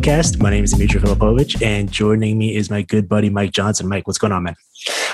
[0.00, 3.86] My name is Dimitri Filipovic, and joining me is my good buddy Mike Johnson.
[3.86, 4.56] Mike, what's going on, man?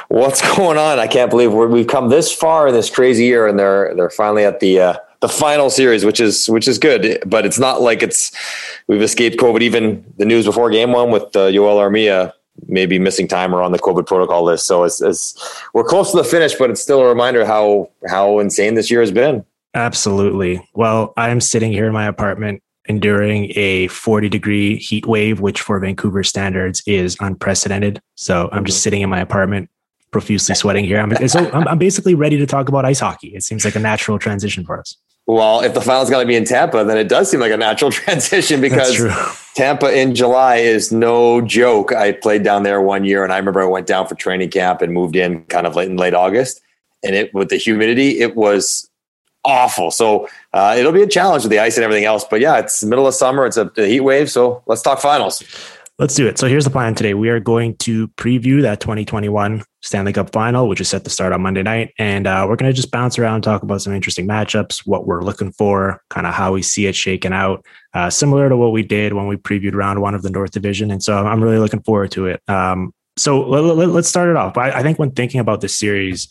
[0.06, 1.00] What's going on?
[1.00, 4.10] I can't believe we have come this far in this crazy year, and they're they're
[4.10, 7.20] finally at the uh, the final series, which is which is good.
[7.26, 8.30] But it's not like it's
[8.86, 9.60] we've escaped COVID.
[9.60, 12.32] Even the news before Game One with uh, Joel Armia
[12.68, 14.66] maybe missing time or on the COVID protocol list.
[14.66, 18.38] So it's, it's we're close to the finish, but it's still a reminder how how
[18.38, 19.44] insane this year has been.
[19.74, 20.64] Absolutely.
[20.74, 25.78] Well, I'm sitting here in my apartment enduring a 40 degree heat wave, which for
[25.78, 28.00] Vancouver standards is unprecedented.
[28.14, 28.82] So I'm just mm-hmm.
[28.82, 29.70] sitting in my apartment,
[30.10, 31.00] profusely sweating here.
[31.00, 33.28] I'm, so I'm, I'm basically ready to talk about ice hockey.
[33.28, 34.96] It seems like a natural transition for us.
[35.26, 37.56] Well, if the final's going to be in Tampa, then it does seem like a
[37.56, 38.96] natural transition because
[39.54, 41.92] Tampa in July is no joke.
[41.92, 44.82] I played down there one year, and I remember I went down for training camp
[44.82, 46.60] and moved in kind of late in late August,
[47.02, 48.85] and it with the humidity, it was
[49.46, 49.90] awful.
[49.90, 52.24] So uh, it'll be a challenge with the ice and everything else.
[52.24, 53.46] But yeah, it's middle of summer.
[53.46, 54.30] It's a, a heat wave.
[54.30, 55.42] So let's talk finals.
[55.98, 56.36] Let's do it.
[56.36, 57.14] So here's the plan today.
[57.14, 61.32] We are going to preview that 2021 Stanley Cup final, which is set to start
[61.32, 61.94] on Monday night.
[61.98, 65.22] And uh, we're going to just bounce around, talk about some interesting matchups, what we're
[65.22, 67.64] looking for, kind of how we see it shaking out,
[67.94, 70.90] uh, similar to what we did when we previewed round one of the North Division.
[70.90, 72.42] And so I'm really looking forward to it.
[72.46, 74.58] Um, so let, us let, start it off.
[74.58, 76.28] I, I think when thinking about this series,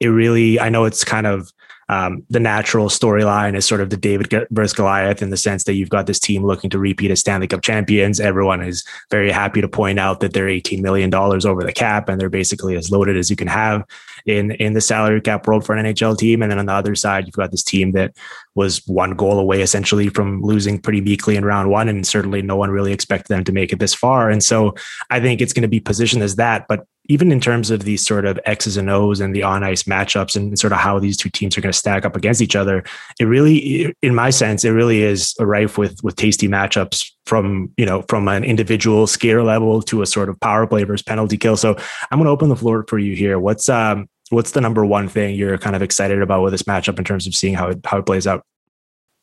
[0.00, 1.52] it really, I know it's kind of
[1.88, 5.74] um, the natural storyline is sort of the David versus Goliath in the sense that
[5.74, 8.20] you've got this team looking to repeat as Stanley Cup champions.
[8.20, 12.20] Everyone is very happy to point out that they're $18 million over the cap and
[12.20, 13.84] they're basically as loaded as you can have
[14.26, 16.42] in, in the salary cap world for an NHL team.
[16.42, 18.16] And then on the other side, you've got this team that
[18.54, 21.88] was one goal away essentially from losing pretty meekly in round one.
[21.88, 24.30] And certainly no one really expected them to make it this far.
[24.30, 24.74] And so
[25.10, 26.66] I think it's going to be positioned as that.
[26.68, 29.82] But even in terms of these sort of X's and O's and the on ice
[29.84, 32.54] matchups and sort of how these two teams are going to stack up against each
[32.54, 32.84] other,
[33.18, 37.84] it really, in my sense, it really is rife with with tasty matchups from you
[37.84, 41.56] know from an individual scare level to a sort of power play versus penalty kill.
[41.56, 41.76] So
[42.10, 43.38] I'm going to open the floor for you here.
[43.38, 46.98] What's um what's the number one thing you're kind of excited about with this matchup
[46.98, 48.44] in terms of seeing how it how it plays out?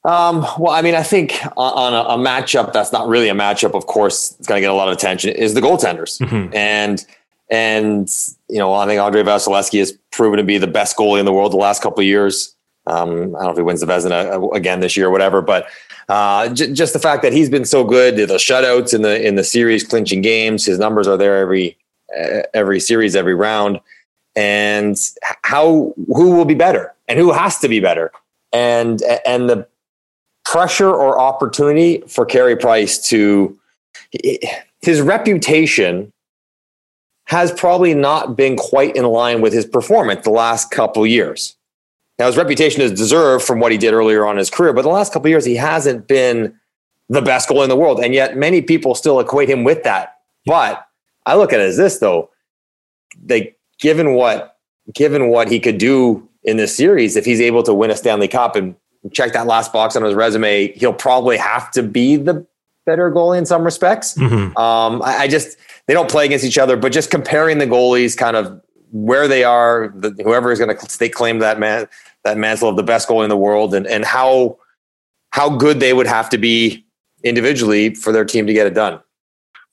[0.06, 3.76] Um, well, I mean, I think on a, a, matchup that's not really a matchup,
[3.76, 6.22] of course, it's going to get a lot of attention is the goaltenders.
[6.22, 6.56] Mm-hmm.
[6.56, 7.06] And
[7.50, 8.10] and,
[8.48, 11.34] you know, I think Andrei Vasilevskiy has proven to be the best goalie in the
[11.34, 12.56] world the last couple of years.
[12.86, 15.42] Um, I don't know if he wins the Vezina uh, again this year or whatever,
[15.42, 15.68] but
[16.08, 19.36] uh, j- just the fact that he's been so good, the shutouts in the in
[19.36, 21.78] the series, clinching games, his numbers are there every
[22.18, 23.80] uh, every series, every round,
[24.40, 24.98] and
[25.44, 28.10] how who will be better and who has to be better,
[28.54, 29.68] and and the
[30.46, 33.60] pressure or opportunity for Carey Price to
[34.82, 36.14] his reputation
[37.26, 41.58] has probably not been quite in line with his performance the last couple years.
[42.18, 44.90] Now, his reputation is deserved from what he did earlier on his career, but the
[44.90, 46.58] last couple years, he hasn't been
[47.10, 48.00] the best goalie in the world.
[48.00, 50.18] And yet, many people still equate him with that.
[50.46, 50.88] But
[51.26, 52.30] I look at it as this, though.
[53.22, 54.58] They, given what,
[54.94, 58.28] given what he could do in this series, if he's able to win a Stanley
[58.28, 58.76] Cup and
[59.12, 62.46] check that last box on his resume, he'll probably have to be the
[62.86, 64.16] better goalie in some respects.
[64.16, 64.58] Mm-hmm.
[64.58, 65.58] Um, I, I just
[65.88, 68.62] they don't play against each other, but just comparing the goalies, kind of
[68.92, 71.88] where they are, the, whoever is going to stake claim that man
[72.24, 74.58] that mantle of the best goalie in the world, and and how
[75.32, 76.86] how good they would have to be
[77.24, 79.00] individually for their team to get it done.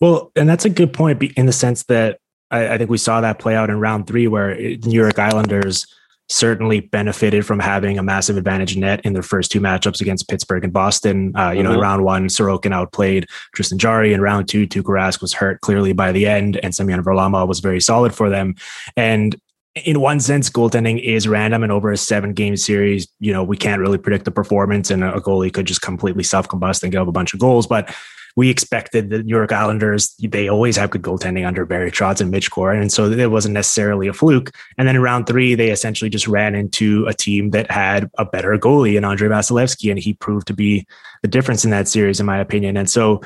[0.00, 2.20] Well, and that's a good point in the sense that
[2.50, 5.86] I, I think we saw that play out in round three, where New York Islanders
[6.28, 10.64] certainly benefited from having a massive advantage net in their first two matchups against Pittsburgh
[10.64, 11.32] and Boston.
[11.36, 11.62] Uh, you mm-hmm.
[11.62, 11.82] know, in mm-hmm.
[11.82, 14.12] round one, Sorokin outplayed Tristan Jarry.
[14.12, 17.60] In round two, Tuukka Rask was hurt clearly by the end, and Semyon Varlamov was
[17.60, 18.56] very solid for them.
[18.96, 19.36] And
[19.84, 23.80] in one sense, goaltending is random, and over a seven-game series, you know, we can't
[23.80, 27.12] really predict the performance, and a goalie could just completely self-combust and give up a
[27.12, 27.66] bunch of goals.
[27.66, 27.94] But
[28.36, 32.30] we expected the New York Islanders, they always have good goaltending under Barry Trotz and
[32.30, 32.80] Mitch Korn.
[32.80, 34.50] And so it wasn't necessarily a fluke.
[34.76, 38.26] And then in round three, they essentially just ran into a team that had a
[38.26, 39.90] better goalie in Andrei Vasilevskiy.
[39.90, 40.86] And he proved to be
[41.22, 42.76] the difference in that series, in my opinion.
[42.76, 43.22] And so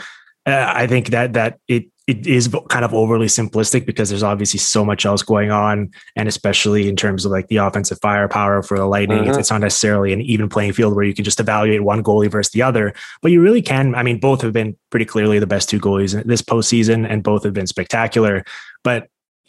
[0.46, 4.58] uh, I think that that it it is kind of overly simplistic because there's obviously
[4.58, 8.76] so much else going on, and especially in terms of like the offensive firepower for
[8.76, 9.28] the Lightning, mm-hmm.
[9.28, 12.30] it's, it's, not necessarily an even playing field where you can just evaluate one goalie
[12.30, 12.92] versus the other.
[13.22, 13.94] But you really can.
[13.94, 17.44] I mean, both have been pretty clearly the best two goalies this postseason, and both
[17.44, 18.44] have been spectacular.
[18.82, 19.04] But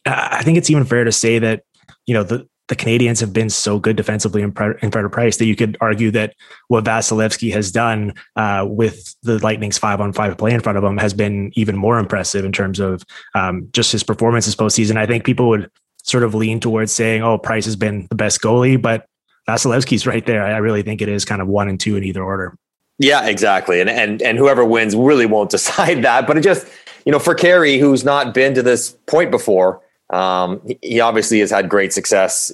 [0.06, 1.64] uh, I think it's even fair to say that
[2.06, 5.46] you know the the Canadiens have been so good defensively in, pre- in price that
[5.46, 6.36] you could argue that
[6.70, 10.84] what Vasilevskiy has done uh, with the Lightning's five on five play in front of
[10.86, 13.04] him has been even more impressive in terms of
[13.36, 14.96] um, just his performance this postseason.
[14.96, 15.70] I think people would
[16.04, 19.06] sort of lean towards saying, oh, Price has been the best goalie, but
[19.50, 20.42] Vasilevskiy's right there.
[20.42, 22.58] I really think it is kind of one and two in either order.
[23.00, 23.82] Yeah, exactly.
[23.82, 26.26] And and and whoever wins really won't decide that.
[26.26, 26.66] But it just,
[27.06, 31.52] you know, for Carey, who's not been to this point before, um, he obviously has
[31.52, 32.54] had great success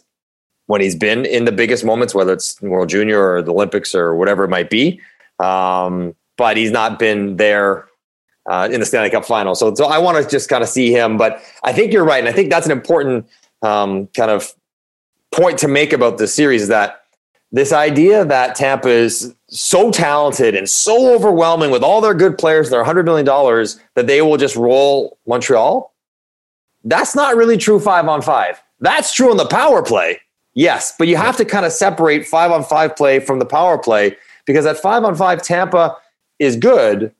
[0.68, 4.16] when he's been in the biggest moments, whether it's World Junior or the Olympics or
[4.16, 5.02] whatever it might be.
[5.40, 7.88] Um, but he's not been there
[8.50, 9.56] uh, in the Stanley Cup final.
[9.56, 11.18] So, so I want to just kind of see him.
[11.18, 12.20] But I think you're right.
[12.20, 13.28] And I think that's an important
[13.62, 14.54] um, kind of
[15.32, 17.04] point to make about this series is that
[17.52, 22.70] this idea that Tampa is so talented and so overwhelming with all their good players,
[22.70, 23.26] their $100 million,
[23.96, 25.94] that they will just roll Montreal.
[26.84, 28.62] That's not really true five on five.
[28.80, 30.20] That's true on the power play.
[30.58, 33.78] Yes, but you have to kind of separate five on five play from the power
[33.78, 34.18] play
[34.48, 35.96] because at five on five, Tampa
[36.40, 37.14] is good,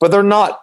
[0.00, 0.62] but they're not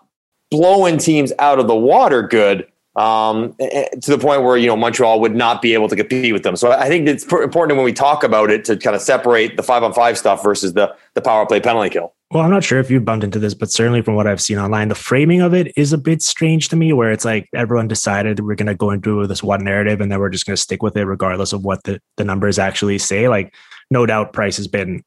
[0.51, 2.67] blowing teams out of the water good
[2.99, 6.43] um, to the point where you know Montreal would not be able to compete with
[6.43, 6.55] them.
[6.57, 9.63] So I think it's important when we talk about it to kind of separate the
[9.63, 12.13] five on five stuff versus the the power play penalty kill.
[12.31, 14.59] Well, I'm not sure if you bumped into this, but certainly from what I've seen
[14.59, 17.87] online, the framing of it is a bit strange to me, where it's like everyone
[17.87, 20.61] decided we're going to go into this one narrative and then we're just going to
[20.61, 23.27] stick with it regardless of what the, the numbers actually say.
[23.27, 23.55] Like,
[23.89, 25.03] no doubt Price has been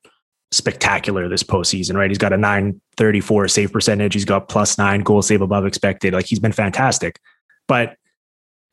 [0.50, 2.10] spectacular this postseason, right?
[2.10, 4.14] He's got a 934 save percentage.
[4.14, 6.14] He's got plus nine goal save above expected.
[6.14, 7.20] Like, he's been fantastic.
[7.68, 7.96] But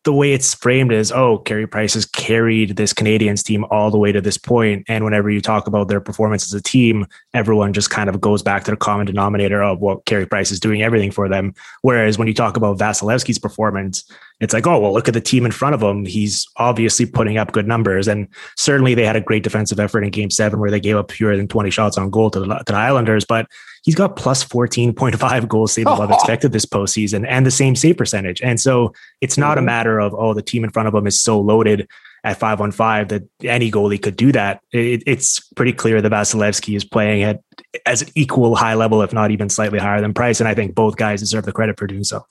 [0.05, 3.97] the way it's framed is, oh, Carey Price has carried this Canadiens team all the
[3.97, 4.85] way to this point.
[4.87, 8.41] And whenever you talk about their performance as a team, everyone just kind of goes
[8.41, 11.53] back to the common denominator of what Carey Price is doing everything for them.
[11.81, 14.09] Whereas when you talk about Vasilevskiy's performance,
[14.39, 16.05] it's like, oh, well, look at the team in front of him.
[16.05, 18.07] He's obviously putting up good numbers.
[18.07, 21.11] And certainly they had a great defensive effort in game seven where they gave up
[21.11, 23.25] fewer than 20 shots on goal to the, to the Islanders.
[23.25, 23.47] But
[23.83, 28.41] he's got plus 14.5 goals saved above expected this postseason and the same save percentage.
[28.41, 29.65] And so it's not a mm-hmm.
[29.65, 31.87] matter of, oh, the team in front of him is so loaded
[32.23, 34.61] at five on five that any goalie could do that.
[34.71, 37.41] It, it's pretty clear that Vasilevskiy is playing at
[37.85, 40.39] as an equal high level, if not even slightly higher than Price.
[40.39, 42.25] And I think both guys deserve the credit for doing so.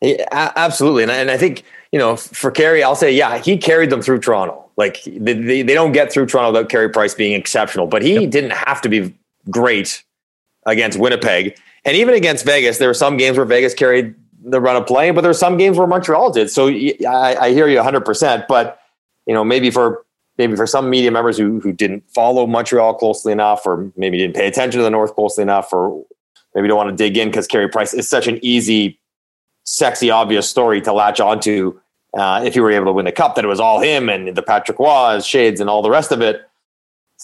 [0.00, 1.04] Yeah, absolutely.
[1.04, 4.02] And I, and I think, you know, for Carey, I'll say, yeah, he carried them
[4.02, 4.64] through Toronto.
[4.76, 8.20] Like they, they, they don't get through Toronto without Carey Price being exceptional, but he
[8.20, 8.30] yep.
[8.30, 9.14] didn't have to be
[9.48, 10.02] great
[10.66, 11.56] against Winnipeg.
[11.84, 14.14] And even against Vegas, there were some games where Vegas carried
[14.44, 16.50] the run of play, but there were some games where Montreal did.
[16.50, 18.46] So I, I hear you 100%.
[18.46, 18.80] But,
[19.26, 20.04] you know, maybe for
[20.38, 24.36] maybe for some media members who, who didn't follow Montreal closely enough, or maybe didn't
[24.36, 26.04] pay attention to the North closely enough, or
[26.54, 28.98] maybe don't want to dig in because Carey Price is such an easy,
[29.64, 31.80] sexy, obvious story to latch onto.
[32.16, 34.34] Uh, if you were able to win the cup, that it was all him and
[34.34, 36.45] the Patrick Roy shades and all the rest of it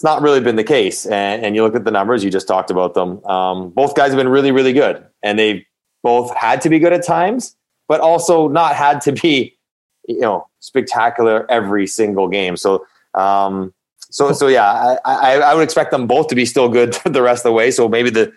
[0.03, 1.05] it's not really been the case.
[1.05, 3.23] And, and, you look at the numbers, you just talked about them.
[3.23, 5.01] Um, both guys have been really, really good.
[5.21, 5.63] And they've
[6.03, 7.55] both had to be good at times,
[7.87, 9.57] but also not had to be,
[10.05, 12.57] you know, spectacular every single game.
[12.57, 13.73] So, um,
[14.11, 17.21] so, so yeah, I, I, I would expect them both to be still good the
[17.21, 17.71] rest of the way.
[17.71, 18.33] So maybe the,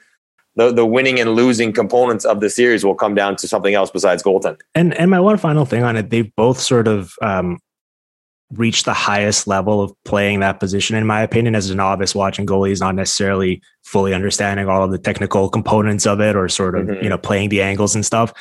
[0.54, 3.90] the, the winning and losing components of the series will come down to something else
[3.90, 4.60] besides goaltending.
[4.76, 7.58] And and my one final thing on it, they've both sort of um,
[8.52, 12.46] reach the highest level of playing that position, in my opinion, as a novice watching
[12.46, 16.86] goalies, not necessarily fully understanding all of the technical components of it or sort of,
[16.86, 17.02] mm-hmm.
[17.02, 18.32] you know, playing the angles and stuff.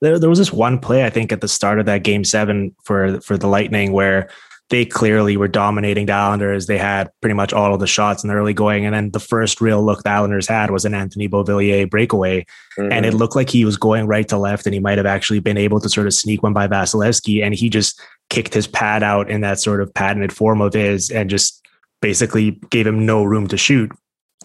[0.00, 2.74] There, there was this one play, I think, at the start of that game seven
[2.84, 4.28] for for the Lightning where
[4.70, 6.66] they clearly were dominating the Islanders.
[6.66, 8.86] They had pretty much all of the shots in the early going.
[8.86, 12.46] And then the first real look the Islanders had was an Anthony Beauvillier breakaway.
[12.78, 12.92] Mm-hmm.
[12.92, 15.40] And it looked like he was going right to left and he might have actually
[15.40, 17.44] been able to sort of sneak one by Vasilevskiy.
[17.44, 21.10] And he just kicked his pad out in that sort of patented form of his
[21.10, 21.64] and just
[22.00, 23.92] basically gave him no room to shoot.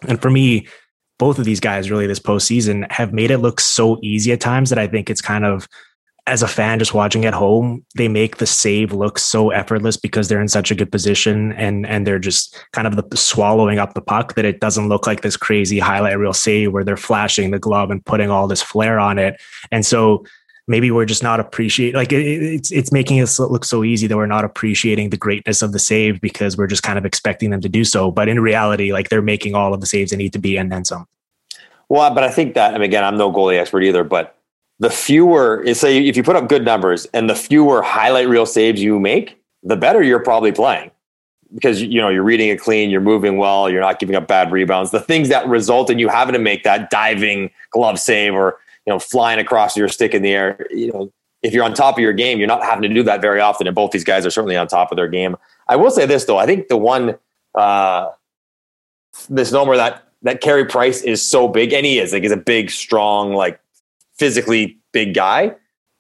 [0.08, 0.68] And for me,
[1.18, 4.70] both of these guys really this postseason have made it look so easy at times
[4.70, 5.68] that I think it's kind of
[6.30, 10.28] as a fan just watching at home, they make the save look so effortless because
[10.28, 13.96] they're in such a good position and and they're just kind of the swallowing up
[13.96, 17.52] the puck that it doesn't look like this crazy highlight reel save where they're flashing
[17.52, 19.42] the glove and putting all this flair on it.
[19.72, 20.24] And so
[20.68, 24.16] maybe we're just not appreciating like it, it's it's making us look so easy that
[24.16, 27.62] we're not appreciating the greatness of the save because we're just kind of expecting them
[27.62, 28.12] to do so.
[28.12, 30.72] But in reality, like they're making all of the saves they need to be and
[30.72, 31.08] then some.
[31.90, 34.39] Well, but I think that mean again, I'm no goalie expert either, but
[34.80, 38.46] the fewer, is say if you put up good numbers and the fewer highlight reel
[38.46, 40.92] saves you make, the better you're probably playing
[41.54, 44.52] because you know you're reading it clean, you're moving well, you're not giving up bad
[44.52, 44.92] rebounds.
[44.92, 48.94] The things that result in you having to make that diving glove save or you
[48.94, 52.02] know flying across your stick in the air, you know, if you're on top of
[52.02, 53.68] your game, you're not having to do that very often.
[53.68, 55.36] And both these guys are certainly on top of their game.
[55.68, 57.18] I will say this though, I think the one
[57.56, 58.10] uh,
[59.30, 62.72] misnomer that that Carey Price is so big, and he is like he's a big,
[62.72, 63.60] strong, like
[64.20, 65.56] physically big guy.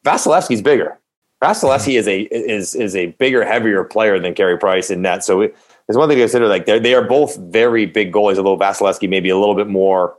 [0.06, 1.00] Vasilevskiy's bigger.
[1.42, 5.24] Vasilevskiy is a is is a bigger, heavier player than Carey Price in net.
[5.24, 5.56] So it,
[5.88, 6.48] there's one thing to consider.
[6.48, 8.38] Like they are both very big goalies.
[8.38, 10.16] Although Vasilevskiy maybe a little bit more,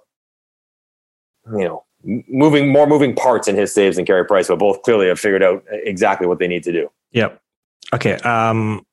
[1.52, 5.08] you know, moving more moving parts in his saves than Carey Price, but both clearly
[5.08, 6.90] have figured out exactly what they need to do.
[7.12, 7.40] Yep.
[7.92, 8.14] Okay.
[8.16, 8.84] Um,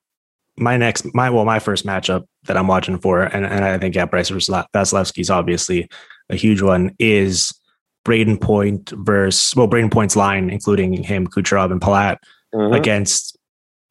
[0.58, 3.94] my next, my well, my first matchup that I'm watching for, and, and I think
[3.94, 5.88] yeah, Vasilevskiy is obviously
[6.28, 6.94] a huge one.
[6.98, 7.57] Is
[8.08, 12.16] Brayden Point versus well, Brayden Point's line, including him, Kucherov, and Palat,
[12.54, 12.74] mm-hmm.
[12.74, 13.36] against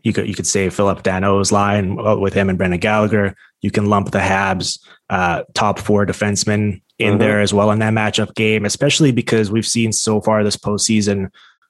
[0.04, 3.36] you could you could say Phillip Danault's line uh, with him and Brendan Gallagher.
[3.62, 7.18] You can lump the Habs uh, top four defensemen in mm-hmm.
[7.20, 11.30] there as well in that matchup game, especially because we've seen so far this postseason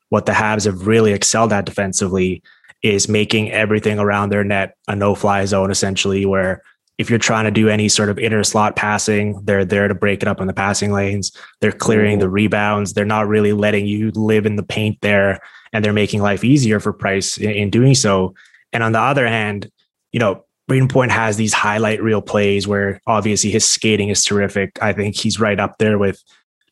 [0.10, 2.42] what the Habs have really excelled at defensively
[2.82, 6.62] is making everything around their net a no-fly zone, essentially, where
[6.98, 10.24] if you're trying to do any sort of inner slot passing, they're there to break
[10.24, 11.32] it up in the passing lanes.
[11.62, 12.94] They're clearing the rebounds.
[12.94, 15.40] They're not really letting you live in the paint there,
[15.74, 18.34] and they're making life easier for Price in, in doing so.
[18.74, 19.72] And on the other hand,
[20.12, 24.78] you know, Brayden Point has these highlight reel plays where obviously his skating is terrific.
[24.82, 26.22] I think he's right up there with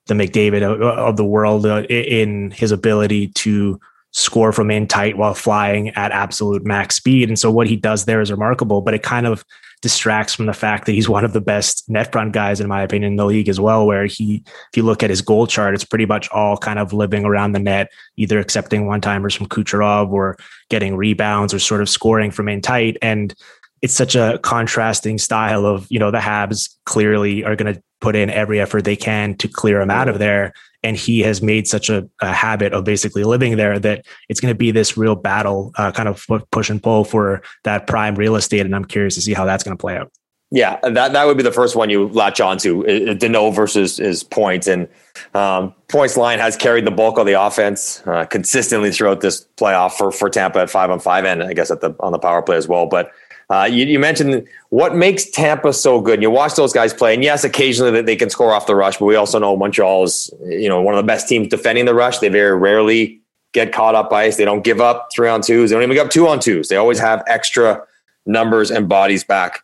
[0.07, 3.79] the McDavid of, of the world uh, in his ability to
[4.11, 7.29] score from in tight while flying at absolute max speed.
[7.29, 9.45] And so what he does there is remarkable, but it kind of
[9.81, 12.81] distracts from the fact that he's one of the best net front guys, in my
[12.81, 13.85] opinion, in the league as well.
[13.85, 16.93] Where he, if you look at his goal chart, it's pretty much all kind of
[16.93, 20.37] living around the net, either accepting one timers from Kucherov or
[20.69, 22.97] getting rebounds or sort of scoring from in tight.
[23.01, 23.33] And
[23.81, 28.15] it's such a contrasting style of, you know, the Habs clearly are going to put
[28.15, 30.53] in every effort they can to clear him out of there
[30.85, 34.53] and he has made such a, a, habit of basically living there that it's going
[34.53, 38.35] to be this real battle, uh, kind of push and pull for that prime real
[38.35, 38.61] estate.
[38.61, 40.11] And I'm curious to see how that's going to play out.
[40.51, 42.83] Yeah, that that would be the first one you latch onto.
[42.83, 44.87] Danault versus is Point's, and
[45.33, 49.93] um, points line has carried the bulk of the offense uh, consistently throughout this playoff
[49.93, 52.43] for for Tampa at five on five, and I guess at the on the power
[52.43, 52.85] play as well.
[52.85, 53.11] But
[53.49, 56.21] uh, you, you, mentioned what makes Tampa so good.
[56.21, 59.05] You watch those guys play, and yes, occasionally they can score off the rush, but
[59.05, 62.17] we also know Montreal is you know one of the best teams defending the rush.
[62.17, 63.21] They very rarely
[63.53, 64.37] get caught up by ice.
[64.37, 65.69] They don't give up three on twos.
[65.69, 66.69] They don't even give up two on twos.
[66.69, 67.85] They always have extra
[68.25, 69.63] numbers and bodies back.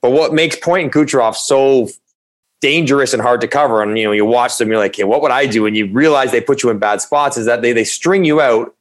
[0.00, 1.88] But what makes Point and Kucherov so
[2.60, 5.20] dangerous and hard to cover, and you know you watch them, you're like, hey, what
[5.20, 5.66] would I do?
[5.66, 7.36] And you realize they put you in bad spots.
[7.36, 8.72] Is that they they string you out,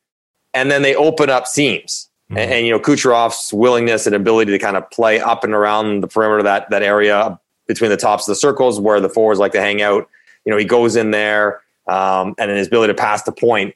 [0.53, 2.37] and then they open up seams Mm-hmm.
[2.37, 6.01] And, and, you know, Kucherov's willingness and ability to kind of play up and around
[6.01, 9.39] the perimeter of that that area between the tops of the circles where the forwards
[9.39, 10.09] like to hang out.
[10.43, 13.75] You know, he goes in there, um, and his ability to pass the point.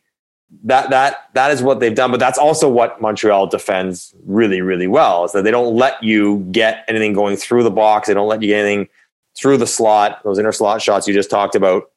[0.63, 4.87] That that that is what they've done, but that's also what Montreal defends really, really
[4.87, 5.25] well.
[5.25, 8.07] Is that they don't let you get anything going through the box.
[8.07, 8.89] They don't let you get anything
[9.37, 10.23] through the slot.
[10.23, 11.91] Those inner slot shots you just talked about.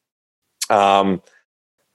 [0.69, 1.21] Um,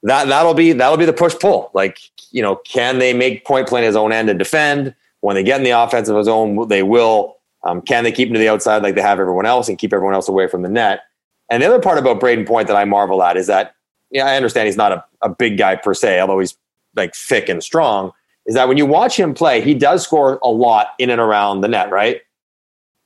[0.03, 1.71] that that'll be that'll be the push pull.
[1.73, 1.99] Like
[2.31, 5.43] you know, can they make point play in his own end and defend when they
[5.43, 6.67] get in the offensive own?
[6.67, 7.37] They will.
[7.63, 9.91] Um, can they keep him to the outside like they have everyone else and keep
[9.91, 11.01] everyone else away from the net?
[11.49, 13.75] And the other part about Brayden Point that I marvel at is that
[14.11, 16.57] yeah, I understand he's not a, a big guy per se, although he's
[16.95, 18.11] like thick and strong.
[18.45, 21.61] Is that when you watch him play, he does score a lot in and around
[21.61, 22.21] the net, right?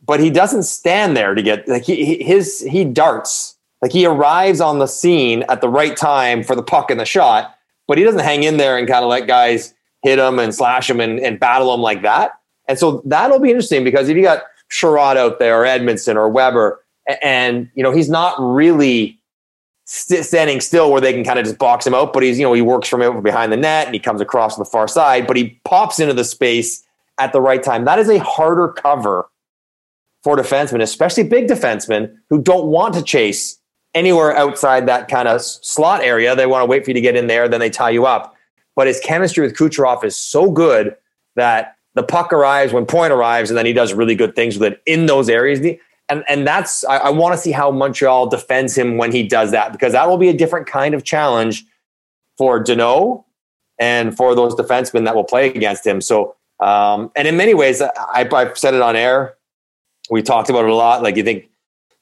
[0.06, 3.53] But he doesn't stand there to get like he, his he darts
[3.84, 7.06] like he arrives on the scene at the right time for the puck and the
[7.06, 7.54] shot,
[7.86, 9.74] but he doesn't hang in there and kind of let guys
[10.04, 12.32] hit him and slash him and, and battle him like that.
[12.70, 16.30] And so that'll be interesting because if you got Chiarot out there or Edmundson or
[16.30, 16.82] Weber,
[17.22, 19.20] and you know he's not really
[19.84, 22.46] st- standing still where they can kind of just box him out, but he's you
[22.46, 25.36] know he works from behind the net and he comes across the far side, but
[25.36, 26.86] he pops into the space
[27.20, 27.84] at the right time.
[27.84, 29.30] That is a harder cover
[30.24, 33.60] for defensemen, especially big defensemen who don't want to chase
[33.94, 36.36] anywhere outside that kind of slot area.
[36.36, 38.36] They want to wait for you to get in there, then they tie you up.
[38.76, 40.96] but his chemistry with Kucherov is so good
[41.36, 44.74] that the puck arrives when point arrives, and then he does really good things with
[44.74, 45.60] it in those areas.
[46.10, 49.52] And and that's I, I want to see how Montreal defends him when he does
[49.52, 51.66] that because that will be a different kind of challenge
[52.38, 53.24] for Danault
[53.80, 56.02] and for those defensemen that will play against him.
[56.02, 59.36] So um, and in many ways, I, I've said it on air.
[60.10, 61.04] We talked about it a lot.
[61.04, 61.50] Like you think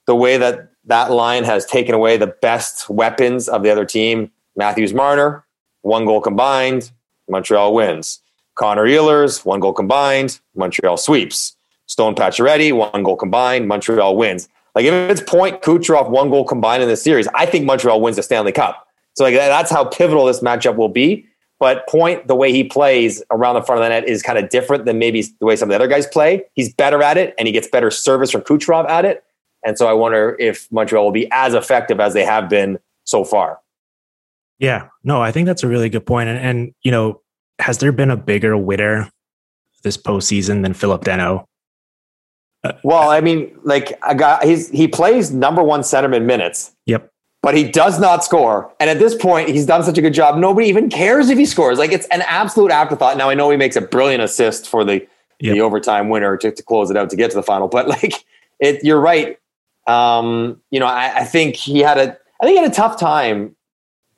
[0.07, 4.31] the way that that line has taken away the best weapons of the other team.
[4.55, 5.45] Matthews Marner,
[5.81, 6.91] one goal combined,
[7.29, 8.21] Montreal wins.
[8.55, 11.55] Connor Ehlers, one goal combined, Montreal sweeps.
[11.85, 14.47] Stone Pacioretty, one goal combined, Montreal wins.
[14.75, 18.15] Like if it's point Kucherov, one goal combined in this series, I think Montreal wins
[18.15, 18.87] the Stanley Cup.
[19.13, 21.27] So like that's how pivotal this matchup will be.
[21.59, 24.49] But point, the way he plays around the front of the net is kind of
[24.49, 26.43] different than maybe the way some of the other guys play.
[26.53, 29.23] He's better at it, and he gets better service from Kucherov at it.
[29.65, 33.23] And so I wonder if Montreal will be as effective as they have been so
[33.23, 33.59] far.
[34.59, 36.29] Yeah, no, I think that's a really good point.
[36.29, 37.21] And, and you know,
[37.59, 39.09] has there been a bigger winner
[39.83, 41.45] this postseason than Phillip Danault?
[42.63, 46.75] Uh, well, I mean, like a guy, he's he plays number one centerman minutes.
[46.85, 47.11] Yep.
[47.41, 48.71] But he does not score.
[48.79, 50.37] And at this point, he's done such a good job.
[50.37, 51.79] Nobody even cares if he scores.
[51.79, 53.17] Like it's an absolute afterthought.
[53.17, 55.07] Now I know he makes a brilliant assist for the
[55.39, 55.55] yep.
[55.55, 57.67] the overtime winner to, to close it out to get to the final.
[57.67, 58.13] But like
[58.59, 59.39] it, you're right.
[59.87, 62.99] Um, you know, I, I think he had a I think he had a tough
[62.99, 63.55] time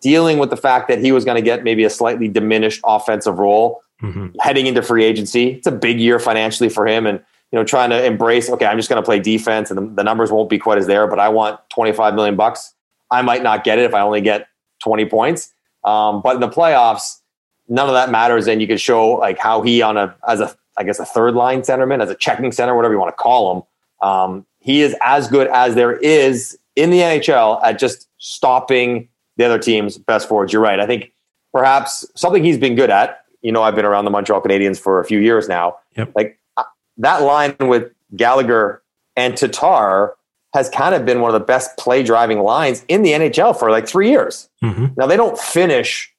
[0.01, 3.39] dealing with the fact that he was going to get maybe a slightly diminished offensive
[3.39, 4.27] role mm-hmm.
[4.39, 5.51] heading into free agency.
[5.51, 7.19] It's a big year financially for him, and
[7.51, 8.49] you know, trying to embrace.
[8.49, 10.87] Okay, I'm just going to play defense, and the, the, numbers won't be quite as
[10.87, 12.73] there, but I want 25 million bucks.
[13.11, 14.47] I might not get it if I only get
[14.83, 15.53] 20 points.
[15.83, 17.19] Um, but in the playoffs,
[17.67, 20.55] none of that matters, and you can show like how he on a as a
[20.77, 23.55] I guess a third line centerman, as a checking center, whatever you want to call
[23.55, 24.07] him.
[24.07, 29.43] Um, he is as good as there is in the NHL at just stopping the
[29.43, 30.53] other team's best forwards.
[30.53, 30.79] You're right.
[30.79, 31.11] I think
[31.51, 33.25] perhaps something he's been good at.
[33.41, 35.77] You know, I've been around the Montreal Canadiens for a few years now.
[35.97, 36.13] Yep.
[36.15, 36.63] Like uh,
[36.97, 38.81] that line with Gallagher
[39.17, 40.15] and Tatar
[40.53, 43.69] has kind of been one of the best play driving lines in the NHL for
[43.69, 44.49] like three years.
[44.63, 44.87] Mm-hmm.
[44.95, 46.12] Now they don't finish,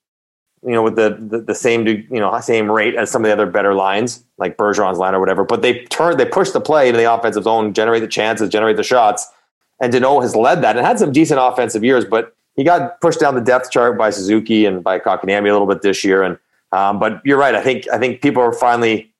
[0.64, 3.32] you know, with the, the, the same you know same rate as some of the
[3.32, 6.90] other better lines like Bergeron's line or whatever, but they turn they push the play
[6.90, 9.26] to the offensive zone, generate the chances, generate the shots,
[9.80, 13.20] and Danault has led that and had some decent offensive years, but he got pushed
[13.20, 16.22] down the depth chart by Suzuki and by Kotkaniemi a little bit this year.
[16.22, 16.38] And
[16.72, 17.54] um, but you're right.
[17.54, 19.12] I think I think people are finally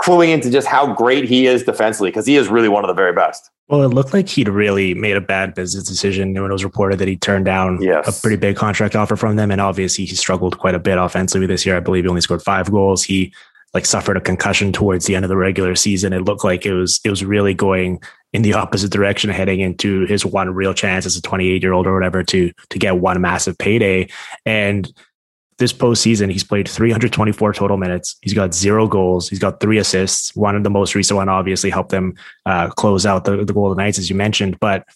[0.00, 2.94] cluing into just how great he is defensively because he is really one of the
[2.94, 3.50] very best.
[3.68, 6.98] Well, it looked like he'd really made a bad business decision when it was reported
[7.00, 8.06] that he turned down yes.
[8.06, 9.50] a pretty big contract offer from them.
[9.50, 11.76] And obviously, he struggled quite a bit offensively this year.
[11.76, 13.02] I believe he only scored five goals.
[13.02, 13.32] He
[13.74, 16.12] like suffered a concussion towards the end of the regular season.
[16.12, 18.00] It looked like it was it was really going
[18.32, 21.86] in the opposite direction heading into his one real chance as a 28 year old
[21.86, 24.08] or whatever to to get one massive payday.
[24.44, 24.92] And
[25.58, 28.16] this postseason, he's played 324 total minutes.
[28.20, 29.28] He's got zero goals.
[29.28, 30.34] He's got three assists.
[30.36, 32.14] One of the most recent one obviously helped them
[32.44, 34.58] uh, close out the, the Golden Knights, as you mentioned.
[34.60, 34.86] But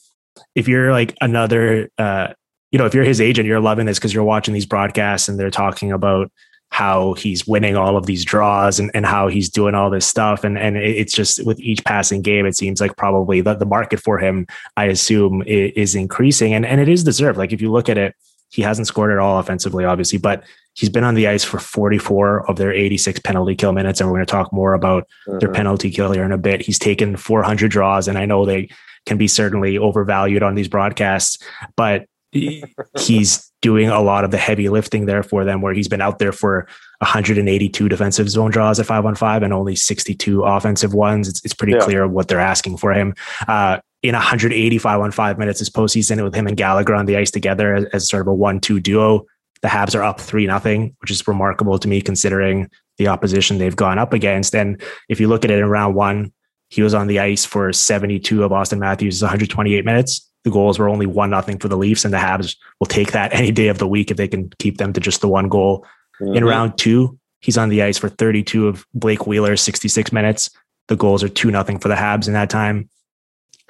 [0.54, 2.34] if you're like another, uh,
[2.72, 5.40] you know, if you're his agent, you're loving this because you're watching these broadcasts and
[5.40, 6.30] they're talking about
[6.72, 10.44] how he's winning all of these draws and, and how he's doing all this stuff.
[10.44, 13.98] And, and it's just with each passing game, it seems like probably the, the market
[13.98, 14.46] for him,
[14.76, 16.54] I assume, is increasing.
[16.54, 17.38] And, and it is deserved.
[17.38, 18.14] Like if you look at it,
[18.50, 22.48] he hasn't scored at all offensively, obviously, but he's been on the ice for 44
[22.50, 24.00] of their 86 penalty kill minutes.
[24.00, 25.38] And we're going to talk more about mm-hmm.
[25.38, 26.62] their penalty kill here in a bit.
[26.62, 28.68] He's taken 400 draws, and I know they
[29.06, 31.38] can be certainly overvalued on these broadcasts,
[31.76, 32.06] but
[32.98, 36.18] he's doing a lot of the heavy lifting there for them, where he's been out
[36.18, 36.66] there for
[36.98, 41.28] 182 defensive zone draws at five on five and only 62 offensive ones.
[41.28, 41.80] It's, it's pretty yeah.
[41.80, 43.14] clear what they're asking for him.
[43.46, 47.30] Uh, in 185 on five minutes this postseason with him and Gallagher on the ice
[47.30, 49.26] together as, as sort of a one-two duo.
[49.62, 53.76] The Habs are up three nothing, which is remarkable to me considering the opposition they've
[53.76, 54.54] gone up against.
[54.54, 56.32] And if you look at it in round one,
[56.68, 60.88] he was on the ice for 72 of Auston Matthews' 128 minutes the goals were
[60.88, 63.78] only one nothing for the Leafs, and the Habs will take that any day of
[63.78, 65.84] the week if they can keep them to just the one goal.
[66.20, 66.36] Mm-hmm.
[66.36, 70.50] In round two, he's on the ice for 32 of Blake Wheeler's 66 minutes.
[70.88, 72.88] The goals are two nothing for the Habs in that time.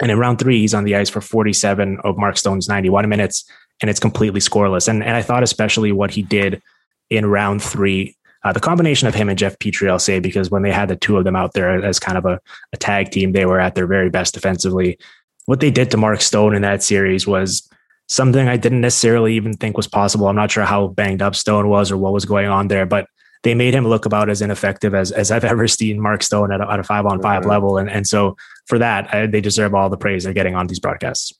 [0.01, 3.49] And in round three, he's on the ice for 47 of Mark Stone's 91 minutes,
[3.79, 4.87] and it's completely scoreless.
[4.87, 6.61] And, and I thought especially what he did
[7.09, 10.63] in round three, uh, the combination of him and Jeff Petry, I'll say, because when
[10.63, 12.39] they had the two of them out there as kind of a,
[12.73, 14.97] a tag team, they were at their very best defensively
[15.45, 17.69] what they did to Mark Stone in that series was
[18.07, 20.27] something I didn't necessarily even think was possible.
[20.27, 23.07] I'm not sure how banged up Stone was or what was going on there, but
[23.43, 26.61] they made him look about as ineffective as, as I've ever seen Mark Stone at
[26.61, 27.49] a, at a five on 5 mm-hmm.
[27.49, 27.77] level.
[27.77, 30.79] And, and so for that, I, they deserve all the praise they're getting on these
[30.79, 31.33] broadcasts.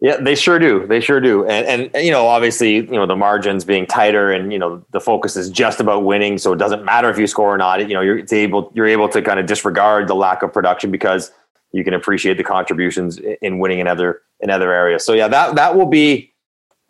[0.00, 0.86] Yeah, they sure do.
[0.86, 1.46] They sure do.
[1.46, 5.00] And, and you know, obviously, you know, the margins being tighter, and you know, the
[5.00, 6.36] focus is just about winning.
[6.36, 7.80] So it doesn't matter if you score or not.
[7.88, 11.32] You know, you're able you're able to kind of disregard the lack of production because
[11.72, 15.06] you can appreciate the contributions in winning in other in other areas.
[15.06, 16.34] So yeah, that that will be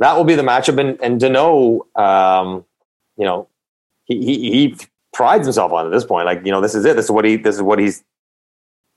[0.00, 0.80] that will be the matchup.
[0.80, 2.64] And and Danault, um,
[3.16, 3.48] you know,
[4.04, 4.76] he, he he
[5.12, 6.26] prides himself on at this point.
[6.26, 6.96] Like you know, this is it.
[6.96, 8.04] This is what he this is what he's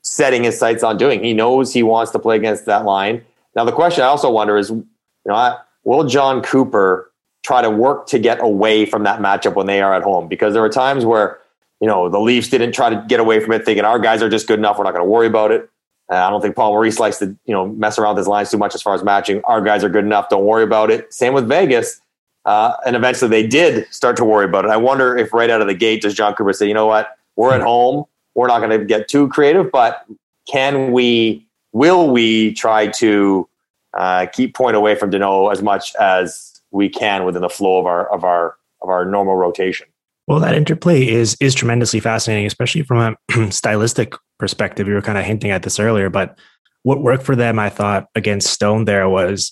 [0.02, 1.24] setting his sights on doing.
[1.24, 3.24] He knows he wants to play against that line
[3.58, 4.86] now, the question I also wonder is, you
[5.26, 7.12] know, will Jon Cooper
[7.44, 10.28] try to work to get away from that matchup when they are at home?
[10.28, 11.40] Because there are times where,
[11.82, 14.30] you know, the Leafs didn't try to get away from it, thinking our guys are
[14.30, 14.78] just good enough.
[14.78, 15.72] We're not going to worry about it.
[16.10, 18.52] Uh, I don't think Paul Maurice likes to, you know, mess around with his lines
[18.52, 19.42] too much as far as matching.
[19.46, 20.30] Our guys are good enough.
[20.30, 21.12] Don't worry about it.
[21.12, 22.00] Same with Vegas.
[22.48, 24.72] Uh, and eventually they did start to worry about it.
[24.72, 27.18] I wonder if right out of the gate, does Jon Cooper say, you know what,
[27.36, 28.06] we're at home.
[28.36, 30.06] We're not going to get too creative, but
[30.50, 33.50] can we will we try to
[33.98, 37.86] uh, keep point away from Danault as much as we can within the flow of
[37.86, 39.88] our of our of our normal rotation?
[40.28, 44.88] Well, that interplay is is tremendously fascinating, especially from a stylistic perspective.
[44.88, 46.38] You were kind of hinting at this earlier, but
[46.84, 49.52] what worked for them, I thought, against Stone there was,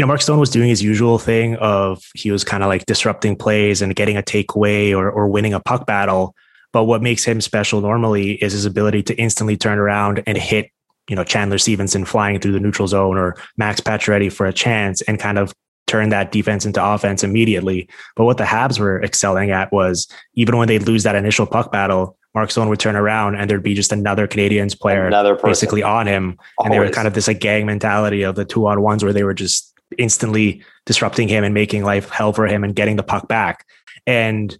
[0.00, 2.86] you know, Mark Stone was doing his usual thing of he was kind of like
[2.86, 6.34] disrupting plays and getting a takeaway or or winning a puck battle.
[6.72, 10.70] But what makes him special normally is his ability to instantly turn around and hit
[11.10, 15.02] you know Chandler Stephenson flying through the neutral zone or Max Pacioretty for a chance
[15.02, 15.52] and kind of
[15.86, 17.86] turn that defense into offense immediately.
[18.16, 21.72] But what the Habs were excelling at was even when they lose that initial puck
[21.72, 25.82] battle, Mark Stone would turn around and there'd be just another Canadiens player another basically
[25.82, 26.38] on him.
[26.56, 26.64] Always.
[26.64, 29.12] And they were kind of this like gang mentality of the two on ones where
[29.12, 33.02] they were just instantly disrupting him and making life hell for him and getting the
[33.02, 33.66] puck back.
[34.06, 34.56] And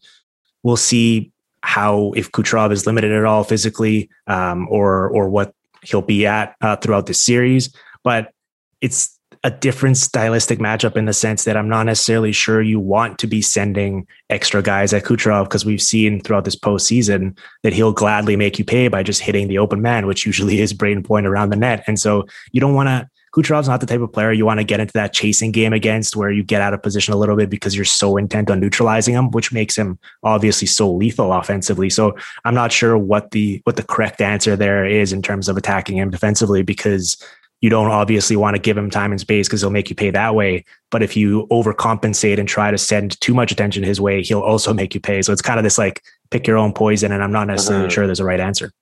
[0.62, 6.02] we'll see how if Kucherov is limited at all physically, um, or or what he'll
[6.02, 7.74] be at uh, throughout the series.
[8.02, 8.32] But
[8.80, 13.18] it's a different stylistic matchup in the sense that I'm not necessarily sure you want
[13.20, 17.92] to be sending extra guys at Kucherov because we've seen throughout this postseason that he'll
[17.92, 21.26] gladly make you pay by just hitting the open man, which usually is Brayden Point
[21.26, 21.82] around the net.
[21.86, 24.64] And so you don't want to Kucherov's not the type of player you want to
[24.64, 27.48] get into that chasing game against where you get out of position a little bit
[27.48, 31.90] because you're so intent on neutralizing him, which makes him obviously so lethal offensively.
[31.90, 35.56] So I'm not sure what the what the correct answer there is in terms of
[35.56, 37.16] attacking him defensively because
[37.60, 40.10] you don't obviously want to give him time and space because he'll make you pay
[40.10, 40.64] that way.
[40.90, 44.72] But if you overcompensate and try to send too much attention his way, he'll also
[44.80, 45.22] make you pay.
[45.22, 47.12] So it's kind of this like pick your own poison.
[47.12, 47.94] And I'm not necessarily uh-huh.
[47.94, 48.72] sure there's a right answer.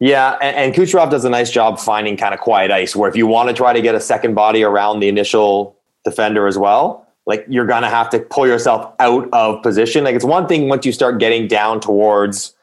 [0.00, 3.16] Yeah, and, and Kucherov does a nice job finding kind of quiet ice where if
[3.16, 7.06] you want to try to get a second body around the initial defender as well,
[7.26, 10.04] like you're gonna have to pull yourself out of position.
[10.04, 12.54] Like it's one thing once you start getting down towards,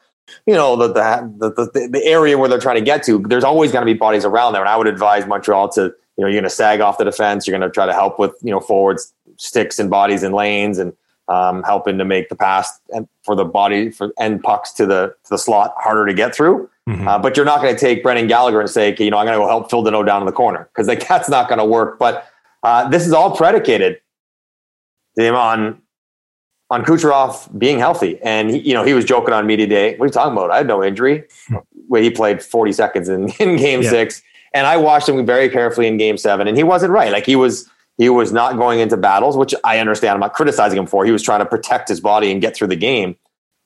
[0.46, 3.18] you know, the the the, the area where they're trying to get to.
[3.18, 5.92] There's always going to be bodies around there, and I would advise Montreal to, you
[6.18, 7.46] know, you're going to sag off the defense.
[7.46, 10.78] You're going to try to help with, you know, forwards, sticks and bodies and lanes,
[10.78, 10.92] and
[11.28, 15.14] um, helping to make the pass and for the body for end pucks to the
[15.24, 16.68] to the slot harder to get through.
[16.88, 17.08] Mm-hmm.
[17.08, 19.26] Uh, but you're not going to take Brendan Gallagher and say, okay, you know, I'm
[19.26, 21.58] going to go help Phil Danault down in the corner because like, that's not going
[21.58, 21.98] to work.
[21.98, 22.28] But
[22.62, 24.00] uh, this is all predicated
[25.18, 25.82] on
[26.70, 28.18] on Kucherov being healthy.
[28.22, 29.96] And he, you know, he was joking on media day.
[29.96, 30.50] What are you talking about?
[30.50, 31.24] I had no injury.
[31.88, 33.90] Where he played 40 seconds in, in game yeah.
[33.90, 34.22] six.
[34.52, 36.48] And I watched him very carefully in game seven.
[36.48, 37.12] And he wasn't right.
[37.12, 37.68] Like he was
[37.98, 40.14] he was not going into battles, which I understand.
[40.14, 41.04] I'm not criticizing him for.
[41.04, 43.16] He was trying to protect his body and get through the game.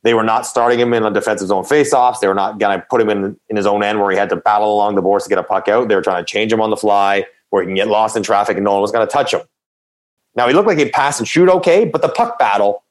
[0.03, 2.21] They were not starting him in a defensive zone faceoffs.
[2.21, 4.31] They were not going to put him in, in his own end where he had
[4.31, 5.89] to battle along the boards to get a puck out.
[5.89, 8.23] They were trying to change him on the fly where he can get lost in
[8.23, 9.43] traffic and no one was going to touch him.
[10.35, 12.85] Now, he looked like he'd pass and shoot okay, but the puck battle,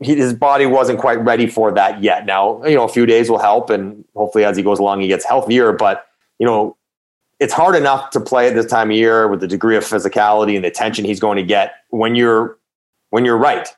[0.00, 2.26] his body wasn't quite ready for that yet.
[2.26, 5.08] Now, you know, a few days will help, and hopefully as he goes along, he
[5.08, 5.72] gets healthier.
[5.72, 6.06] But,
[6.38, 6.76] you know,
[7.38, 10.56] it's hard enough to play at this time of year with the degree of physicality
[10.56, 12.58] and the attention he's going to get when you're
[13.10, 13.68] when you're right.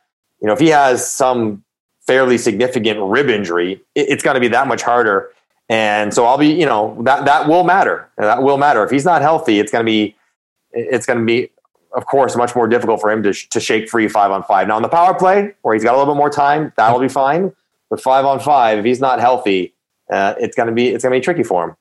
[0.40, 1.62] You know, if he has some
[2.10, 5.30] fairly significant rib injury, it's going to be that much harder.
[5.68, 8.10] And so I'll be, you know, that that will matter.
[8.18, 8.82] That will matter.
[8.82, 10.16] If he's not healthy, it's going to be,
[10.72, 11.50] it's going to be,
[11.94, 14.66] of course, much more difficult for him to to shake free five on five.
[14.66, 17.08] Now on the power play, where he's got a little bit more time, that'll be
[17.08, 17.52] fine.
[17.90, 19.72] But five on five, if he's not healthy,
[20.12, 21.76] uh, it's going to be it's going to be tricky for him.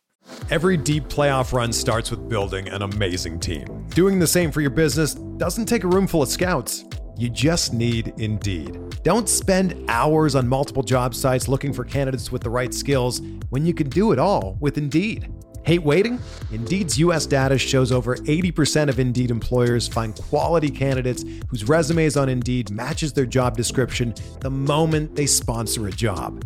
[0.51, 3.65] Every deep playoff run starts with building an amazing team.
[3.95, 6.85] Doing the same for your business doesn't take a room full of scouts.
[7.19, 8.79] You just need Indeed.
[9.03, 13.65] Don't spend hours on multiple job sites looking for candidates with the right skills when
[13.65, 15.29] you can do it all with Indeed.
[15.65, 16.17] Hate waiting?
[16.49, 22.29] Indeed's US data shows over 80% of Indeed employers find quality candidates whose resumes on
[22.29, 26.45] Indeed matches their job description the moment they sponsor a job.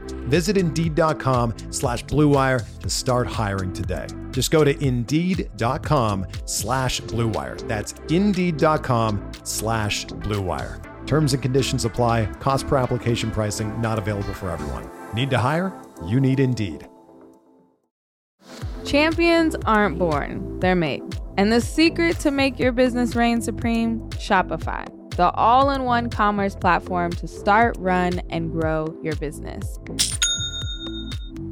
[0.29, 4.07] Visit Indeed.com slash BlueWire to start hiring today.
[4.31, 7.67] Just go to Indeed.com slash BlueWire.
[7.67, 11.05] That's Indeed.com slash BlueWire.
[11.05, 12.27] Terms and conditions apply.
[12.39, 14.89] Cost per application pricing not available for everyone.
[15.13, 15.73] Need to hire?
[16.05, 16.87] You need Indeed.
[18.85, 21.03] Champions aren't born, they're made.
[21.37, 23.99] And the secret to make your business reign supreme?
[24.11, 29.77] Shopify, the all in one commerce platform to start, run, and grow your business.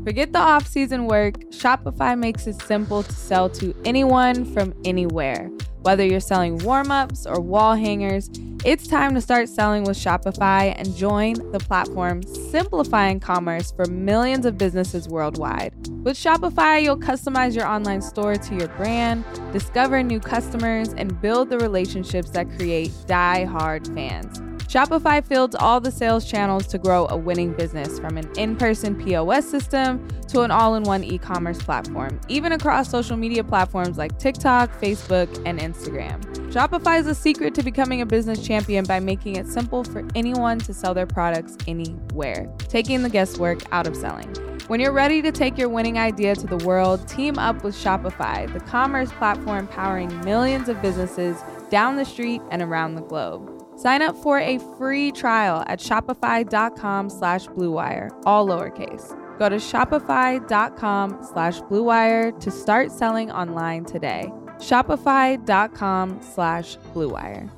[0.03, 5.51] Forget the off season work, Shopify makes it simple to sell to anyone from anywhere.
[5.81, 8.29] Whether you're selling warm ups or wall hangers,
[8.65, 14.45] it's time to start selling with Shopify and join the platform simplifying commerce for millions
[14.45, 15.73] of businesses worldwide.
[16.03, 21.49] With Shopify, you'll customize your online store to your brand, discover new customers, and build
[21.49, 24.48] the relationships that create die hard fans.
[24.69, 28.95] Shopify fields all the sales channels to grow a winning business from an in person
[29.03, 33.97] POS system to an all in one e commerce platform, even across social media platforms
[33.97, 36.23] like TikTok, Facebook, and Instagram.
[36.51, 40.59] Shopify is the secret to becoming a business champion by making it simple for anyone
[40.59, 44.31] to sell their products anywhere, taking the guesswork out of selling.
[44.67, 48.53] When you're ready to take your winning idea to the world, team up with Shopify,
[48.53, 53.58] the commerce platform powering millions of businesses down the street and around the globe.
[53.79, 59.17] Sign up for a free trial at shopify.com slash bluewire, all lowercase.
[59.39, 64.29] Go to shopify.com slash bluewire to start selling online today.
[64.57, 67.49] Shopify.com slash bluewire.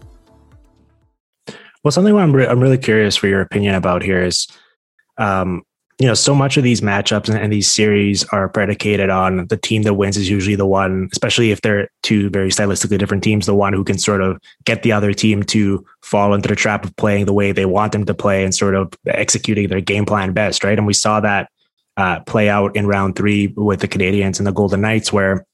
[1.84, 4.48] Well, something I'm, re- I'm really curious for your opinion about here is,
[5.18, 5.64] um,
[6.02, 9.58] you know, so much of these matchups and, and, these series are predicated on the
[9.58, 13.46] team that wins is usually the one, especially if they're two very stylistically different teams,
[13.46, 16.86] the one who can sort of get the other team to fall into the trap
[16.86, 20.04] of playing the way they want them to play and sort of executing their game
[20.04, 20.80] plan best, right?
[20.80, 21.52] And we saw that
[21.98, 25.46] uh, play out in round three with the Canadiens and the Golden Knights, where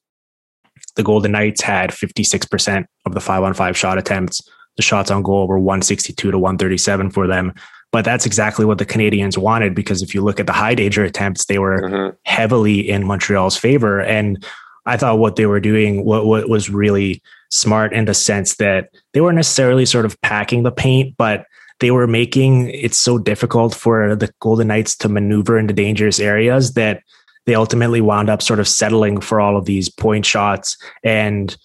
[0.96, 4.42] the Golden Knights had 56% of the five on five shot attempts.
[4.78, 7.54] The shots on goal were 162 to 137 for them.
[7.92, 11.04] But that's exactly what the Canadiens wanted because if you look at the high danger
[11.04, 12.16] attempts, they were mm-hmm.
[12.24, 14.02] heavily in Montreal's favor.
[14.02, 14.46] And
[14.86, 18.90] I thought what they were doing what, what was really smart in the sense that
[19.14, 21.46] they weren't necessarily sort of packing the paint, but
[21.80, 26.74] they were making it so difficult for the Golden Knights to maneuver into dangerous areas
[26.74, 27.04] that
[27.46, 31.56] they ultimately wound up sort of settling for all of these point shots and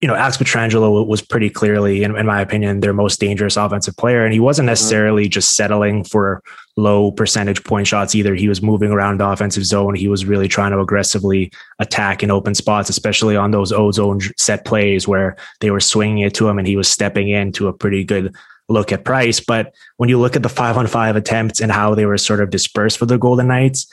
[0.00, 3.96] you know, Alex Pietrangelo was pretty clearly, in, in, my opinion, their most dangerous offensive
[3.96, 4.24] player.
[4.24, 4.72] And he wasn't mm-hmm.
[4.72, 5.30] necessarily mm-hmm.
[5.30, 6.42] just settling for
[6.76, 8.36] low percentage point shots either.
[8.36, 9.96] He was moving around the offensive zone.
[9.96, 14.20] He was really trying to aggressively attack in open spots, especially on those O zone
[14.36, 17.72] set plays where they were swinging it to him and he was stepping into a
[17.72, 18.32] pretty good
[18.68, 19.40] look at Price.
[19.40, 22.40] But when you look at the five on five attempts and how they were sort
[22.40, 23.92] of dispersed for the Golden Knights,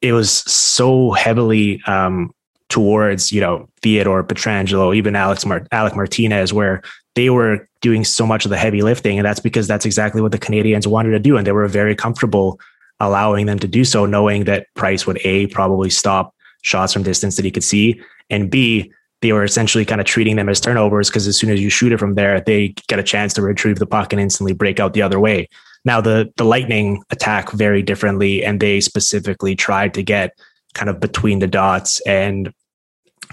[0.00, 2.32] it was so heavily um,
[2.70, 6.82] towards you know Theodore Pietrangelo, even Alex Mar- Alec Martinez, where
[7.14, 10.32] they were doing so much of the heavy lifting, and that's because that's exactly what
[10.32, 12.58] the Canadiens wanted to do, and they were very comfortable
[13.00, 17.36] allowing them to do so, knowing that Price would a probably stop shots from distance
[17.36, 18.90] that he could see, and b
[19.22, 21.92] they were essentially kind of treating them as turnovers because as soon as you shoot
[21.92, 24.94] it from there, they get a chance to retrieve the puck and instantly break out
[24.94, 25.46] the other way.
[25.84, 30.38] Now the the Lightning attack very differently, and they specifically tried to get
[30.74, 32.52] kind of between the dots and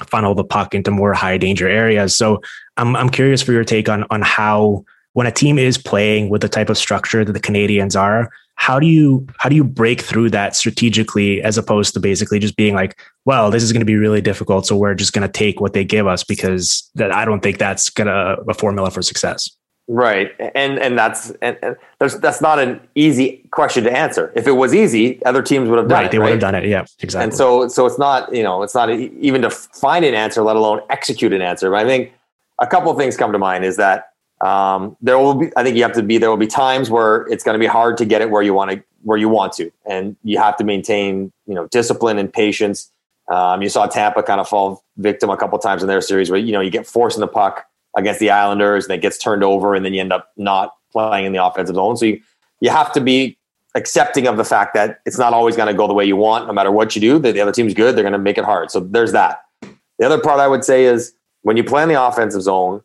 [0.05, 2.15] funnel the puck into more high danger areas.
[2.15, 2.41] So
[2.77, 6.41] I'm I'm curious for your take on on how when a team is playing with
[6.41, 10.01] the type of structure that the Canadiens are, how do you how do you break
[10.01, 13.85] through that strategically as opposed to basically just being like, well, this is going to
[13.85, 17.11] be really difficult, so we're just going to take what they give us because that
[17.11, 19.49] I don't think that's going to a formula for success.
[19.89, 24.33] Right, and and that's and, and there's that's not an easy question to answer.
[24.35, 26.11] If it was easy, other teams would have done right, it.
[26.11, 26.25] They right?
[26.25, 26.67] would have done it.
[26.67, 27.23] Yeah, exactly.
[27.23, 30.57] And so so it's not you know it's not even to find an answer, let
[30.57, 31.69] alone execute an answer.
[31.69, 32.11] But I think
[32.59, 35.51] a couple of things come to mind is that um, there will be.
[35.55, 36.17] I think you have to be.
[36.17, 38.53] There will be times where it's going to be hard to get it where you
[38.53, 42.31] want to where you want to, and you have to maintain you know discipline and
[42.31, 42.91] patience.
[43.29, 46.39] Um, you saw Tampa kind of fall victim a couple times in their series where
[46.39, 47.65] you know you get forced in the puck
[47.97, 51.25] against the Islanders and it gets turned over and then you end up not playing
[51.25, 51.97] in the offensive zone.
[51.97, 52.21] So you,
[52.61, 53.37] you have to be
[53.75, 56.47] accepting of the fact that it's not always going to go the way you want,
[56.47, 57.19] no matter what you do.
[57.19, 58.71] The, the other team's good, they're going to make it hard.
[58.71, 59.41] So there's that.
[59.61, 62.83] The other part I would say is when you play in the offensive zone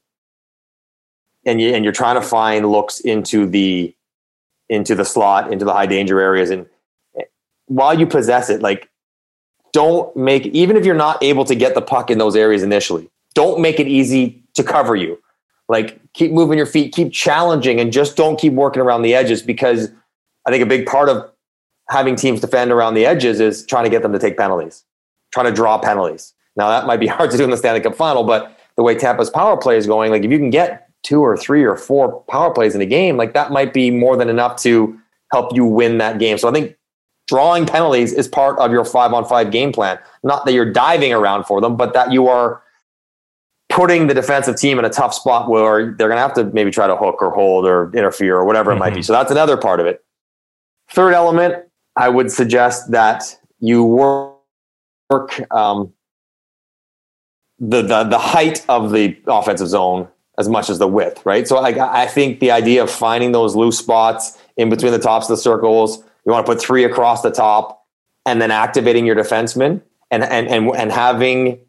[1.44, 3.94] and you and you're trying to find looks into the
[4.68, 6.66] into the slot, into the high danger areas, and
[7.18, 7.24] eh,
[7.66, 8.88] while you possess it, like
[9.72, 13.10] don't make even if you're not able to get the puck in those areas initially,
[13.34, 15.18] don't make it easy to cover you.
[15.68, 19.42] Like keep moving your feet, keep challenging, and just don't keep working around the edges
[19.42, 19.90] because
[20.46, 21.30] I think a big part of
[21.88, 24.84] having teams defend around the edges is trying to get them to take penalties,
[25.32, 26.34] trying to draw penalties.
[26.56, 28.94] Now that might be hard to do in the Stanley Cup final, but the way
[28.94, 32.22] Tampa's power play is going, like if you can get two or three or four
[32.28, 34.98] power plays in a game, like that might be more than enough to
[35.32, 36.38] help you win that game.
[36.38, 36.76] So I think
[37.28, 39.98] drawing penalties is part of your five on five game plan.
[40.22, 42.62] Not that you're diving around for them, but that you are
[43.72, 46.70] putting the defensive team in a tough spot where they're going to have to maybe
[46.70, 48.76] try to hook or hold or interfere or whatever mm-hmm.
[48.76, 48.96] it might be.
[48.96, 49.04] Mm-hmm.
[49.04, 50.04] So that's another part of it.
[50.90, 51.64] Third element,
[51.96, 54.40] I would suggest that you work
[55.50, 55.92] um,
[57.58, 60.08] the, the the height of the offensive zone
[60.38, 61.46] as much as the width, right?
[61.46, 65.26] So I, I think the idea of finding those loose spots in between the tops
[65.26, 67.86] of the circles, you want to put three across the top,
[68.26, 69.80] and then activating your defensemen
[70.10, 71.60] and and and, and having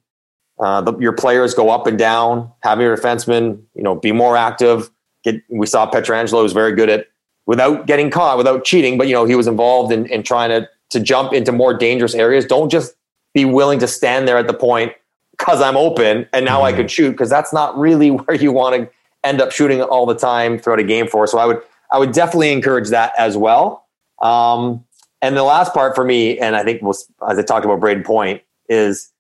[0.64, 4.38] uh, the, your players go up and down, Have your defensemen, you know, be more
[4.38, 4.90] active.
[5.26, 7.08] Get, we saw Pietrangelo was very good at
[7.46, 10.70] without getting caught, without cheating, but you know he was involved in, in trying to
[10.92, 12.46] to jump into more dangerous areas.
[12.46, 12.96] Don't just
[13.34, 14.94] be willing to stand there at the point
[15.38, 16.66] because I'm open and now mm-hmm.
[16.66, 18.90] I could shoot because that's not really where you want to
[19.26, 21.28] end up shooting all the time throughout a game for.
[21.28, 23.86] So I would I would definitely encourage that as well.
[24.22, 24.86] Um,
[25.22, 28.42] and the last part for me, and I think as I talked about Brayden Point,
[28.70, 29.13] is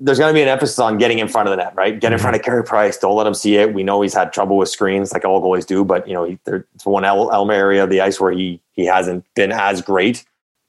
[0.00, 1.98] there's going to be an emphasis on getting in front of the net, right?
[1.98, 2.96] Get in front of Carey Price.
[2.96, 3.74] Don't let him see it.
[3.74, 5.84] We know he's had trouble with screens, like all goalies do.
[5.84, 9.24] But you know, he, there's one element area of the ice where he he hasn't
[9.34, 10.24] been as great.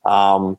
[0.05, 0.57] Um,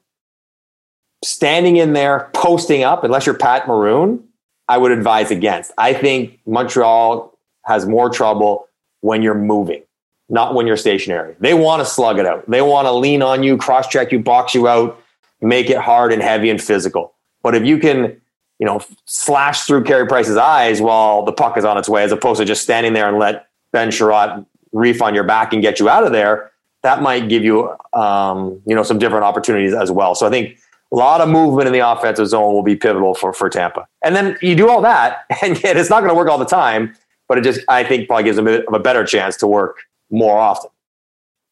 [1.25, 4.23] standing in there, posting up, unless you're Pat Maroon,
[4.69, 5.73] I would advise against.
[5.77, 8.69] I think Montreal has more trouble
[9.01, 9.83] when you're moving,
[10.29, 11.35] not when you're stationary.
[11.41, 12.49] They want to slug it out.
[12.49, 15.03] They want to lean on you, cross check you, box you out,
[15.41, 17.15] make it hard and heavy and physical.
[17.43, 18.20] But if you can,
[18.61, 22.13] you know, slash through Carey Price's eyes while the puck is on its way, as
[22.13, 25.81] opposed to just standing there and let Ben Chiarot reef on your back and get
[25.81, 29.91] you out of there, that might give you, um, you know, some different opportunities as
[29.91, 30.15] well.
[30.15, 30.59] So I think
[30.93, 33.89] a lot of movement in the offensive zone will be pivotal for, for Tampa.
[34.05, 36.45] And then you do all that, and yet it's not going to work all the
[36.45, 36.95] time,
[37.29, 39.47] but it just, I think, probably gives them a, bit of a better chance to
[39.47, 39.79] work
[40.11, 40.71] more often.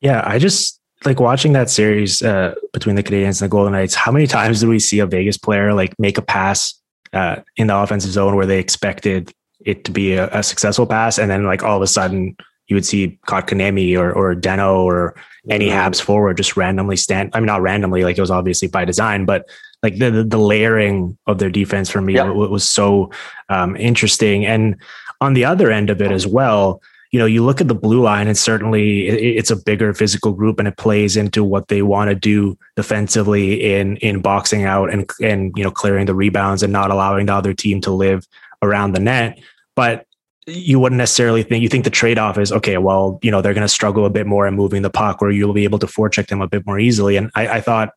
[0.03, 3.95] Yeah, I just like watching that series uh, between the Canadiens and the Golden Knights.
[3.95, 6.75] How many times do we see a Vegas player like make a pass
[7.13, 9.33] uh, in the offensive zone where they expected
[9.65, 12.37] it to be a, a, successful pass, and then like all of a sudden
[12.69, 15.15] you would see Kotkaniemi or or Danault or
[15.51, 15.79] any mm-hmm.
[15.79, 17.31] Habs forward just randomly stand.
[17.33, 19.49] I mean, not randomly, like it was obviously by design, but
[19.83, 22.35] like the the, the layering of their defense for me yep.
[22.35, 23.11] was, was so
[23.49, 24.47] um, interesting.
[24.47, 24.77] And
[25.21, 28.03] on the other end of it as well, you know, you look at the blue
[28.03, 32.11] line, and certainly it's a bigger physical group, and it plays into what they want
[32.11, 36.73] to do defensively in in boxing out and and you know clearing the rebounds and
[36.73, 38.27] not allowing the other team to live
[38.63, 39.41] around the net.
[39.75, 40.05] But
[40.47, 43.61] you wouldn't necessarily think you think the trade-off is okay well you know they're going
[43.61, 46.29] to struggle a bit more in moving the puck or you'll be able to forecheck
[46.29, 47.91] them a bit more easily and i, I thought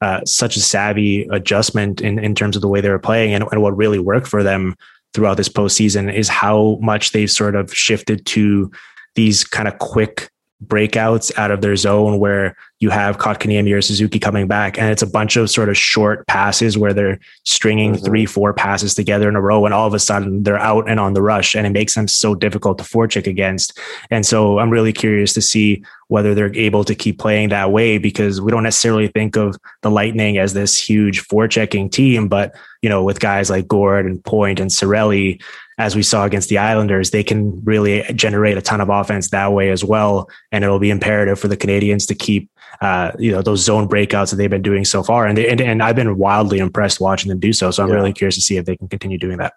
[0.00, 3.44] uh, such a savvy adjustment in, in terms of the way they were playing and,
[3.50, 4.74] and what really worked for them
[5.14, 8.70] throughout this postseason is how much they've sort of shifted to
[9.14, 10.30] these kind of quick
[10.64, 15.02] breakouts out of their zone where you have Kotkaniemi or Suzuki coming back, and it's
[15.02, 18.04] a bunch of sort of short passes where they're stringing mm-hmm.
[18.04, 20.98] three, four passes together in a row, and all of a sudden they're out and
[20.98, 23.78] on the rush, and it makes them so difficult to forecheck against.
[24.10, 27.98] And so I'm really curious to see whether they're able to keep playing that way
[27.98, 32.88] because we don't necessarily think of the Lightning as this huge forechecking team, but you
[32.88, 35.42] know, with guys like Gourde and Point and Cirelli,
[35.78, 39.52] as we saw against the Islanders, they can really generate a ton of offense that
[39.52, 40.28] way as well.
[40.52, 44.30] And it'll be imperative for the Canadiens to keep uh, you know those zone breakouts
[44.30, 47.28] that they've been doing so far, and, they, and and I've been wildly impressed watching
[47.28, 47.70] them do so.
[47.70, 47.96] So I'm yeah.
[47.96, 49.54] really curious to see if they can continue doing that.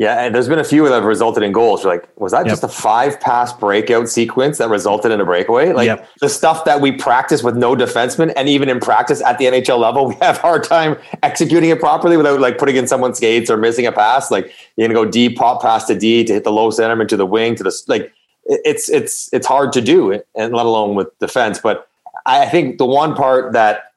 [0.00, 1.84] Yeah, and there's been a few that have resulted in goals.
[1.84, 2.52] You're like, was that yep.
[2.52, 5.74] just a five pass breakout sequence that resulted in a breakaway?
[5.74, 6.08] Like yep.
[6.20, 9.78] the stuff that we practice with no defenseman, and even in practice at the NHL
[9.78, 13.58] level, we have hard time executing it properly without like putting in someone's skates or
[13.58, 14.30] missing a pass.
[14.30, 17.18] Like you're gonna go deep, pop pass to D to hit the low centerman to
[17.18, 18.10] the wing to the like.
[18.46, 21.58] It's it's it's hard to do, and let alone with defense.
[21.58, 21.90] But
[22.24, 23.92] I think the one part that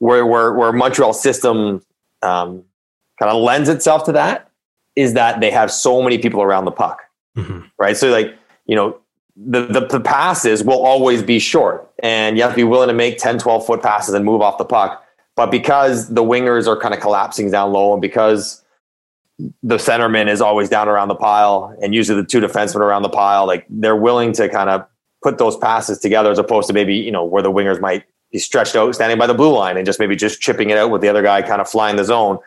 [0.00, 1.80] where where, where Montreal system
[2.22, 2.64] um,
[3.20, 4.49] kind of lends itself to that
[5.00, 7.02] is that they have so many people around the puck,
[7.36, 7.60] mm-hmm.
[7.78, 7.96] right?
[7.96, 8.36] So like
[8.66, 8.98] you know
[9.36, 12.94] the, the, the passes will always be short, and you have to be willing to
[12.94, 15.04] make 10, 12 foot passes and move off the puck.
[15.36, 18.62] But because the wingers are kind of collapsing down low, and because
[19.62, 23.08] the centerman is always down around the pile, and usually the two defensemen around the
[23.08, 23.46] pile.
[23.46, 24.86] Like they're willing to kind of
[25.22, 28.38] put those passes together as opposed to maybe you know where the wingers might be
[28.38, 31.00] stretched out, standing by the blue line, and just maybe just chipping it out with
[31.00, 32.38] the other guy kind of flying the zone.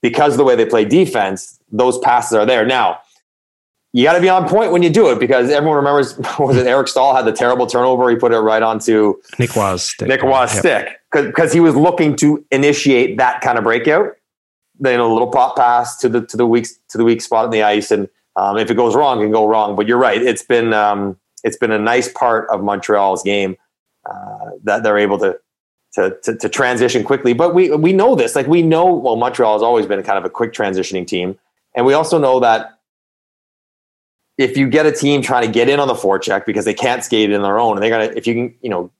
[0.00, 2.64] Because the way they play defense, those passes are there.
[2.64, 3.00] Now
[3.92, 6.66] you got to be on point when you do it because everyone remembers was it
[6.66, 8.08] Eric Staal had the terrible turnover?
[8.10, 10.08] He put it right onto Nick Waz stick.
[10.08, 10.60] Nick Waz yep.
[10.60, 14.12] stick because he was looking to initiate that kind of breakout.
[14.78, 17.50] Then a little pop pass to the to the weak to the weak spot in
[17.50, 19.76] the ice and um, if it goes wrong it can go wrong.
[19.76, 23.56] But you're right it's been um, it's been a nice part of Montreal's game
[24.08, 25.38] uh, that they're able to,
[25.94, 27.34] to to, to transition quickly.
[27.34, 30.24] But we we know this like we know well Montreal has always been kind of
[30.24, 31.38] a quick transitioning team
[31.74, 32.78] and we also know that
[34.38, 37.04] if you get a team trying to get in on the forecheck because they can't
[37.04, 38.90] skate in their own, and they're gonna if you can, you know,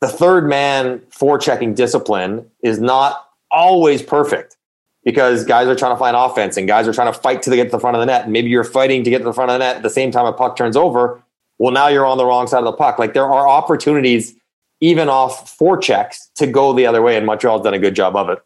[0.00, 4.56] the third man forechecking discipline is not always perfect
[5.04, 7.64] because guys are trying to find offense and guys are trying to fight to get
[7.64, 8.24] to the front of the net.
[8.24, 10.10] And maybe you're fighting to get to the front of the net at the same
[10.10, 11.22] time a puck turns over.
[11.58, 12.98] Well, now you're on the wrong side of the puck.
[12.98, 14.34] Like there are opportunities
[14.80, 18.30] even off forechecks to go the other way, and Montreal's done a good job of
[18.30, 18.38] it.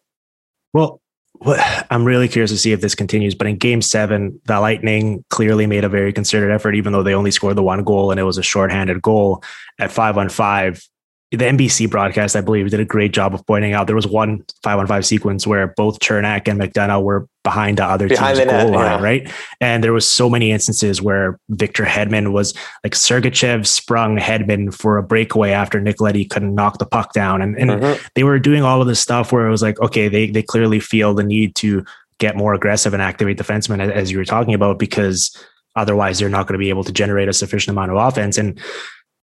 [0.72, 1.00] Well,
[1.90, 3.34] I'm really curious to see if this continues.
[3.34, 7.14] But in game seven, the Lightning clearly made a very concerted effort, even though they
[7.14, 9.42] only scored the one goal and it was a shorthanded goal
[9.78, 10.82] at five on five
[11.36, 14.44] the NBC broadcast, I believe, did a great job of pointing out there was one
[14.62, 18.50] five on five sequence where both Cernak and McDonagh were behind the other behind team's
[18.50, 19.04] the goal net, line, yeah.
[19.04, 19.32] right?
[19.60, 24.96] And there was so many instances where Victor Hedman was like Sergachev sprung Hedman for
[24.96, 27.42] a breakaway after Nicoletti couldn't knock the puck down.
[27.42, 28.06] And, and mm-hmm.
[28.14, 30.80] they were doing all of this stuff where it was like, okay, they they clearly
[30.80, 31.84] feel the need to
[32.18, 35.36] get more aggressive and activate defensemen as you were talking about because
[35.76, 38.38] otherwise they're not going to be able to generate a sufficient amount of offense.
[38.38, 38.60] And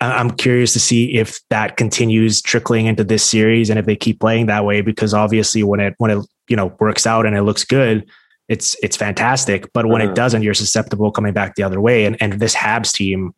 [0.02, 4.20] I'm curious to see if that continues trickling into this series and if they keep
[4.20, 7.44] playing that way because obviously when it when it you know works out and it
[7.44, 8.10] looks good
[8.50, 9.72] it's it's fantastic.
[9.74, 10.12] But when mm-hmm.
[10.12, 12.06] it doesn't you're susceptible coming back the other way.
[12.06, 13.34] And and this Habs team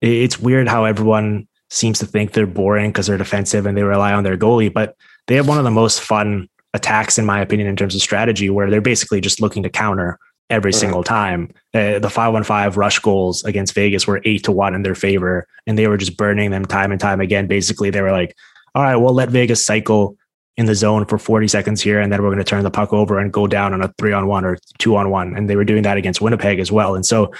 [0.00, 4.12] it's weird how everyone seems to think they're boring because they're defensive and they rely
[4.12, 4.96] on their goalie but
[5.26, 8.50] they have one of the most fun attacks in my opinion in terms of strategy
[8.50, 10.18] where they're basically just looking to counter
[10.50, 10.80] every mm-hmm.
[10.80, 11.50] single time.
[11.72, 15.78] Uh, the 515 rush goals against Vegas were eight to one in their favor, and
[15.78, 17.46] they were just burning them time and time again.
[17.46, 18.36] Basically, they were like,
[18.74, 20.16] all right, we'll let Vegas cycle
[20.56, 22.92] in the zone for 40 seconds here, and then we're going to turn the puck
[22.92, 25.36] over and go down on a three on one or two on one.
[25.36, 26.94] And they were doing that against Winnipeg as well.
[26.94, 27.32] And so,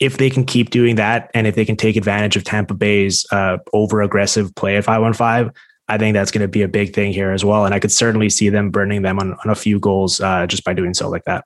[0.00, 3.24] if they can keep doing that, and if they can take advantage of Tampa Bay's
[3.30, 5.54] uh, over aggressive play at 515,
[5.86, 7.64] I think that's going to be a big thing here as well.
[7.64, 10.64] And I could certainly see them burning them on, on a few goals uh, just
[10.64, 11.44] by doing so like that.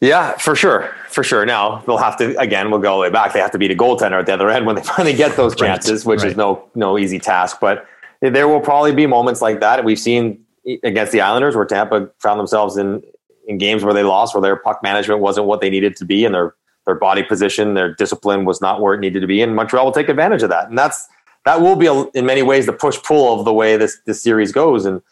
[0.00, 1.44] Yeah, for sure, for sure.
[1.44, 2.70] Now they'll have to again.
[2.70, 3.32] We'll go all the way back.
[3.32, 5.56] They have to beat a goaltender at the other end when they finally get those
[5.56, 6.30] chances, right, which right.
[6.30, 7.58] is no no easy task.
[7.60, 7.86] But
[8.20, 9.84] there will probably be moments like that.
[9.84, 10.44] We've seen
[10.84, 13.02] against the Islanders where Tampa found themselves in
[13.48, 16.24] in games where they lost, where their puck management wasn't what they needed to be,
[16.24, 16.54] and their
[16.86, 19.42] their body position, their discipline was not where it needed to be.
[19.42, 21.08] And Montreal will take advantage of that, and that's
[21.44, 24.22] that will be a, in many ways the push pull of the way this this
[24.22, 24.86] series goes.
[24.86, 25.02] And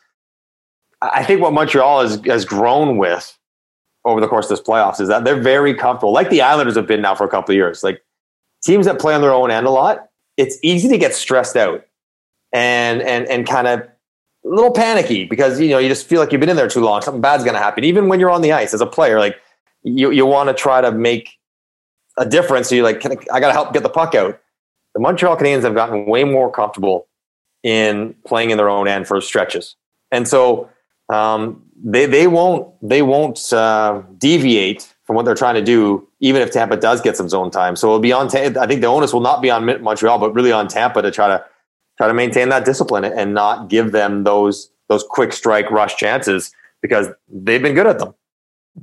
[1.03, 3.36] I think what Montreal has has grown with
[4.07, 6.87] over the course of this playoffs is that they're very comfortable, like the Islanders have
[6.87, 7.83] been now for a couple of years.
[7.83, 8.03] Like
[8.63, 11.85] teams that play on their own end a lot, it's easy to get stressed out
[12.53, 13.89] and and and kind of a
[14.45, 17.03] little panicky because you know you just feel like you've been in there too long.
[17.03, 19.19] Something bad's going to happen, even when you're on the ice as a player.
[19.19, 19.37] Like
[19.83, 21.37] you you want to try to make
[22.17, 22.69] a difference.
[22.69, 24.41] So you're like, I, I got to help get the puck out.
[24.95, 27.09] The Montreal Canadiens have gotten way more comfortable
[27.63, 29.75] in playing in their own end for stretches,
[30.13, 30.71] and so
[31.09, 36.43] um, they they won't they won't uh, deviate from what they're trying to do, even
[36.43, 37.77] if Tampa does get some zone time.
[37.77, 38.27] So it'll be on.
[38.37, 41.29] I think the onus will not be on Montreal, but really on Tampa to try
[41.29, 41.45] to
[41.97, 46.53] try to maintain that discipline and not give them those those quick strike rush chances
[46.83, 48.15] because they've been good at them.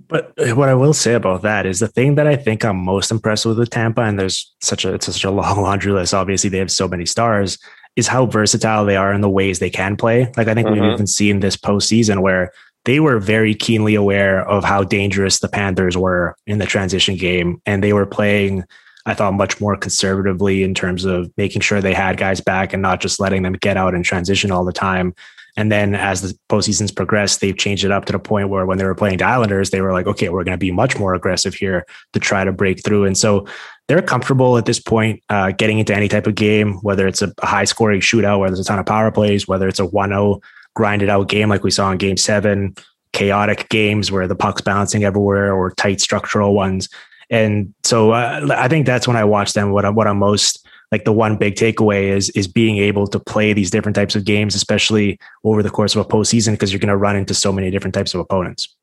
[0.08, 3.12] But what I will say about that is the thing that I think I'm most
[3.12, 6.14] impressed with with Tampa, and there's such a it's such a long laundry list.
[6.14, 7.58] Obviously, they have so many stars.
[7.96, 10.32] Is how versatile they are in the ways they can play.
[10.36, 10.82] Like I think mm-hmm.
[10.82, 12.52] we've even seen this postseason where
[12.86, 17.62] they were very keenly aware of how dangerous the Panthers were in the transition game.
[17.66, 18.64] And they were playing,
[19.06, 22.82] I thought, much more conservatively in terms of making sure they had guys back and
[22.82, 25.14] not just letting them get out and transition all the time.
[25.56, 28.80] And then as the postseasons progressed, they've changed it up to the point where when
[28.80, 31.14] they were playing the Islanders, they were like, okay, we're going to be much more
[31.14, 33.06] aggressive here to try to break through.
[33.06, 33.46] And so
[33.88, 37.32] they're comfortable at this point uh, getting into any type of game, whether it's a,
[37.42, 40.42] high scoring shootout, where there's a ton of power plays, whether it's a 1 0
[40.76, 42.76] grinded out game like we saw in game seven,
[43.12, 46.90] chaotic games where the puck's bouncing everywhere or tight structural ones.
[47.30, 49.72] And so uh, I think that's when I watch them.
[49.72, 53.20] What I'm, what I'm most like the one big takeaway is is being able to
[53.20, 56.80] play these different types of games, especially over the course of a postseason, because you're
[56.80, 58.76] going to run into so many different types of opponents.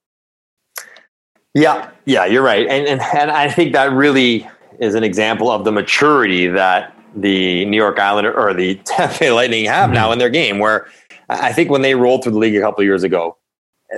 [1.55, 4.49] Yeah, yeah, you're right, and and and I think that really
[4.80, 9.66] is an example of the maturity that the New York Islander or the Tampa Lightning
[9.66, 9.95] have mm-hmm.
[9.95, 10.59] now in their game.
[10.59, 10.88] Where
[11.31, 13.37] I think when they rolled through the league a couple years ago,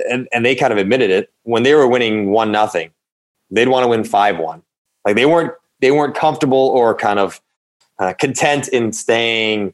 [0.09, 2.91] and and they kind of admitted it when they were winning one nothing,
[3.51, 4.61] they'd want to win five one.
[5.05, 7.41] Like they weren't they weren't comfortable or kind of
[7.99, 9.73] uh, content in staying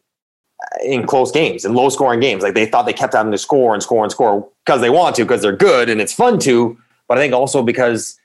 [0.84, 2.43] in close games and low scoring games.
[2.43, 5.16] Like they thought they kept having to score and score and score because they want
[5.18, 6.78] to because they're good and it's fun to
[7.10, 8.18] but I think also because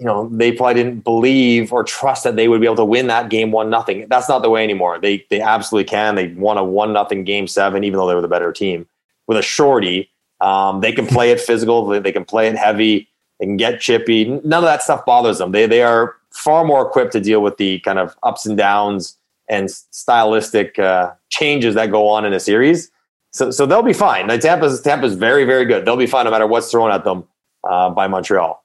[0.00, 3.06] you know they probably didn't believe or trust that they would be able to win
[3.08, 4.06] that game one nothing.
[4.08, 4.98] That's not the way anymore.
[4.98, 6.14] They they absolutely can.
[6.14, 8.88] They won a one nothing game seven, even though they were the better team
[9.26, 10.10] with a shorty.
[10.40, 11.84] Um, they can play it physical.
[11.86, 13.10] They can play it heavy.
[13.38, 14.24] They can get chippy.
[14.24, 15.52] None of that stuff bothers them.
[15.52, 19.18] They they are far more equipped to deal with the kind of ups and downs
[19.50, 22.90] and stylistic uh, changes that go on in a series.
[23.32, 24.28] So so they'll be fine.
[24.28, 25.84] Like Tampa's Tampa's very very good.
[25.84, 27.24] They'll be fine no matter what's thrown at them
[27.68, 28.64] uh, by Montreal.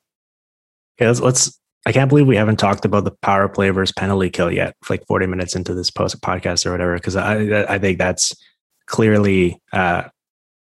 [0.98, 1.60] Okay, let's, let's.
[1.88, 4.76] I can't believe we haven't talked about the power play versus penalty kill yet.
[4.90, 8.34] Like forty minutes into this post podcast or whatever, because I I think that's
[8.88, 10.04] clearly uh,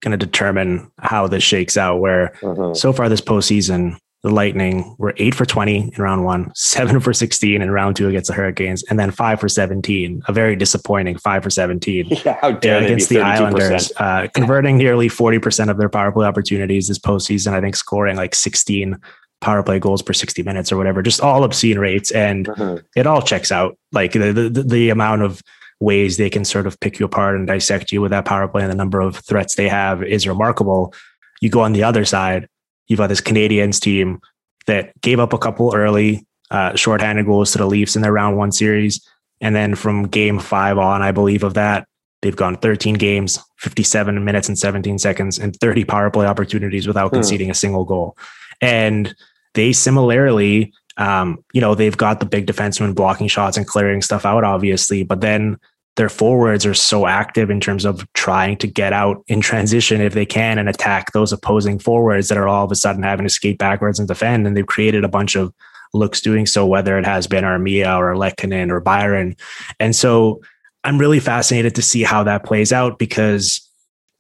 [0.03, 2.01] going to determine how this shakes out.
[2.01, 2.75] Where mm-hmm.
[2.75, 7.13] so far this postseason, the Lightning were eight for 20 in round one, seven for
[7.13, 11.19] 16 in round two against the Hurricanes, and then five for 17, a very disappointing
[11.19, 15.91] five for 17 yeah, how dare against the Islanders, uh, converting nearly 40% of their
[15.91, 17.53] power play opportunities this postseason.
[17.53, 18.99] I think scoring like 16
[19.45, 22.11] power play goals per 60 minutes or whatever, just all obscene rates.
[22.11, 22.85] And mm-hmm.
[22.97, 23.79] it all checks out.
[23.93, 25.41] Like the, the, the amount of
[25.81, 28.63] ways they can sort of pick you apart and dissect you with that power play
[28.63, 30.95] and the number of threats they have is remarkable.
[31.41, 32.49] You go on the other side,
[32.87, 34.21] You've got this Canadiens team
[34.67, 38.37] that gave up a couple early uh, shorthanded goals to the Leafs in their round
[38.37, 39.07] one series.
[39.41, 41.87] And then from game five on, I believe of that,
[42.23, 47.09] they've gone 13 games, 57 minutes and 17 seconds, and 30 power play opportunities without
[47.09, 47.17] hmm.
[47.17, 48.17] conceding a single goal.
[48.61, 49.15] And
[49.55, 54.25] they similarly, um, you know, they've got the big defenseman blocking shots and clearing stuff
[54.25, 55.59] out, obviously, but then
[55.97, 60.13] their forwards are so active in terms of trying to get out in transition if
[60.13, 63.31] they can and attack those opposing forwards that are all of a sudden having to
[63.31, 64.47] skate backwards and defend.
[64.47, 65.55] And they've created a bunch of
[65.93, 69.37] looks doing so, whether it has been Armia or Lehkonen or Byron.
[69.79, 70.43] And so
[70.83, 73.61] I'm really fascinated to see how that plays out because,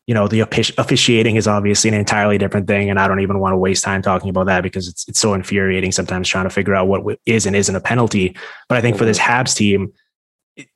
[0.06, 2.90] you know, the officiating is obviously an entirely different thing.
[2.90, 5.32] And I don't even want to waste time talking about that because it's, it's so
[5.32, 8.36] infuriating sometimes trying to figure out what is and isn't a penalty.
[8.68, 9.32] But I think for this mm-hmm.
[9.32, 9.92] Habs team,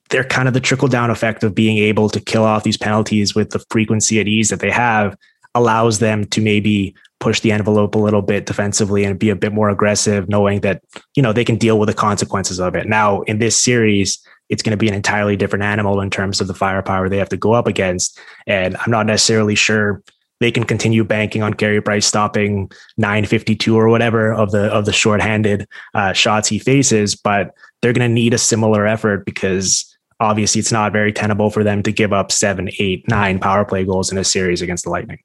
[0.09, 3.35] they're kind of the trickle down effect of being able to kill off these penalties
[3.35, 5.17] with the frequency and ease that they have
[5.55, 9.53] allows them to maybe push the envelope a little bit defensively and be a bit
[9.53, 10.83] more aggressive, knowing that,
[11.17, 12.87] you know, they can deal with the consequences of it.
[12.87, 16.47] Now, in this series, it's going to be an entirely different animal in terms of
[16.47, 18.19] the firepower they have to go up against.
[18.47, 20.03] And I'm not necessarily sure
[20.41, 24.93] they can continue banking on Carey Price stopping 952 or whatever of the of the
[24.93, 29.85] shorthanded uh, shots he faces, but they're going to need a similar effort because
[30.21, 33.85] obviously it's not very tenable for them to give up seven, eight, nine power play
[33.85, 35.19] goals in a series against the Lightning.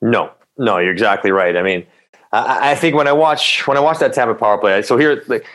[0.00, 1.56] No, no, you're exactly right.
[1.56, 1.86] I mean,
[2.32, 5.22] I, I think when I watch when I watch that Tampa power play, so here,
[5.28, 5.46] like,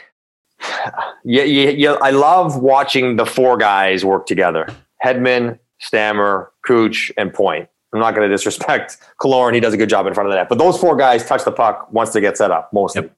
[1.23, 4.67] yeah, yeah, yeah, I love watching the four guys work together:
[5.03, 7.69] Hedman, Stammer, Cooch, and Point.
[7.93, 10.37] I'm not going to disrespect Killorn; he does a good job in front of the
[10.37, 10.49] net.
[10.49, 13.03] But those four guys touch the puck once they get set up, mostly.
[13.03, 13.15] Yep.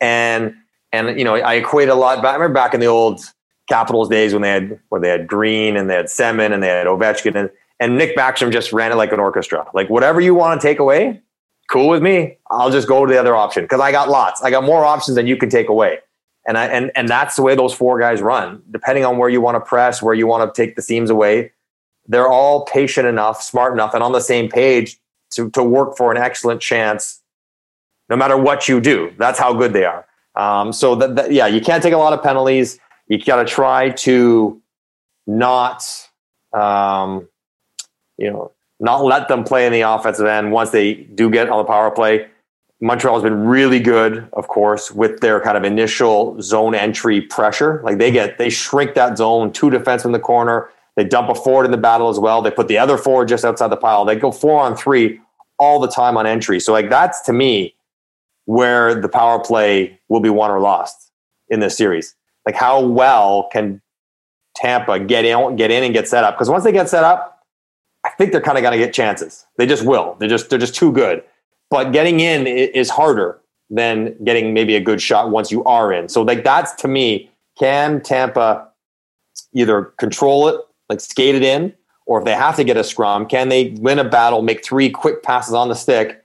[0.00, 0.54] And
[0.92, 2.22] and you know, I equate a lot.
[2.22, 3.20] But I remember back in the old
[3.68, 6.68] Capitals days when they had where they had Green and they had Semin and they
[6.68, 9.66] had Ovechkin and, and Nick Backstrom just ran it like an orchestra.
[9.72, 11.22] Like whatever you want to take away,
[11.70, 12.38] cool with me.
[12.50, 14.42] I'll just go to the other option because I got lots.
[14.42, 15.98] I got more options than you can take away.
[16.46, 18.62] And I and and that's the way those four guys run.
[18.70, 21.52] Depending on where you want to press, where you want to take the seams away,
[22.06, 24.98] they're all patient enough, smart enough, and on the same page
[25.30, 27.20] to to work for an excellent chance,
[28.08, 29.12] no matter what you do.
[29.18, 30.06] That's how good they are.
[30.34, 32.80] Um, so that, that, yeah, you can't take a lot of penalties
[33.12, 34.60] you got to try to
[35.26, 35.84] not,
[36.54, 37.28] um,
[38.16, 41.58] you know, not let them play in the offensive end once they do get on
[41.58, 42.28] the power play.
[42.82, 47.80] Montreal has been really good, of course, with their kind of initial zone entry pressure.
[47.84, 50.68] Like they get, they shrink that zone, two defense in the corner.
[50.96, 52.42] They dump a forward in the battle as well.
[52.42, 54.04] They put the other forward just outside the pile.
[54.04, 55.20] They go four on three
[55.60, 56.58] all the time on entry.
[56.58, 57.76] So like that's to me
[58.46, 61.12] where the power play will be won or lost
[61.48, 62.16] in this series.
[62.44, 63.80] Like how well can
[64.56, 66.34] Tampa get in, get in and get set up?
[66.34, 67.44] Because once they get set up,
[68.04, 69.46] I think they're kind of going to get chances.
[69.56, 70.16] They just will.
[70.18, 71.22] They're just they're just too good.
[71.72, 76.10] But getting in is harder than getting maybe a good shot once you are in.
[76.10, 78.68] So like that's to me, can Tampa
[79.54, 80.60] either control it,
[80.90, 81.72] like skate it in,
[82.04, 84.90] or if they have to get a scrum, can they win a battle, make three
[84.90, 86.22] quick passes on the stick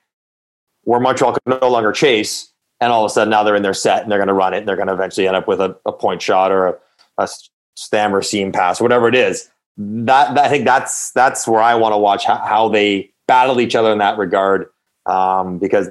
[0.84, 3.74] where Montreal can no longer chase and all of a sudden now they're in their
[3.74, 5.62] set and they're going to run it and they're going to eventually end up with
[5.62, 6.76] a, a point shot or a,
[7.20, 7.30] a
[7.78, 9.50] stammer seam pass, whatever it is.
[9.78, 13.62] That, that I think that's that's where I want to watch how, how, they battle
[13.62, 14.68] each other in that regard,
[15.08, 15.90] um, because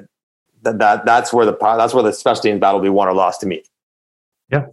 [0.62, 3.14] that, that that's where the that's where the special teams battle will be won or
[3.14, 3.62] lost to me.
[4.50, 4.66] Yeah,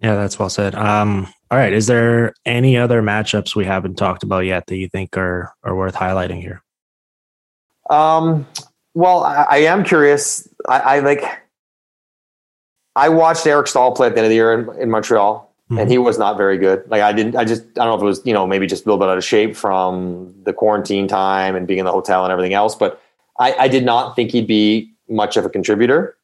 [0.00, 0.74] yeah, that's well said.
[0.74, 4.88] Um, all right, is there any other matchups we haven't talked about yet that you
[4.88, 6.62] think are are worth highlighting here?
[7.90, 8.46] Um,
[8.94, 10.48] well, I, I am curious.
[10.68, 11.24] I, I, like.
[12.96, 15.78] I watched Eric Staal play at the end of the year in, in Montreal, mm-hmm.
[15.78, 16.84] and he was not very good.
[16.88, 17.36] Like I didn't.
[17.36, 17.62] I just.
[17.62, 19.24] I don't know if it was you know maybe just a little bit out of
[19.24, 22.74] shape from the quarantine time and being in the hotel and everything else.
[22.74, 23.02] But
[23.40, 26.16] I, I did not think he'd be much of a contributor,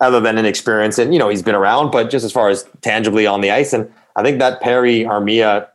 [0.00, 0.98] other than an experience.
[0.98, 3.72] And you know he's been around, but just as far as tangibly on the ice,
[3.72, 5.68] and I think that Perry Armia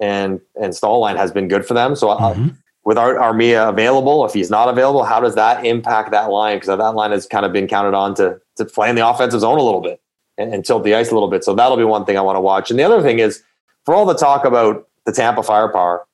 [0.00, 1.94] and and Staal line has been good for them.
[1.94, 2.08] So.
[2.08, 2.48] Mm-hmm.
[2.48, 6.56] I, with Armia available, if he's not available, how does that impact that line?
[6.56, 9.40] Because that line has kind of been counted on to to play in the offensive
[9.40, 10.00] zone a little bit
[10.38, 11.44] and, and tilt the ice a little bit.
[11.44, 12.70] So that'll be one thing I want to watch.
[12.70, 13.42] And the other thing is,
[13.84, 16.06] for all the talk about the Tampa firepower,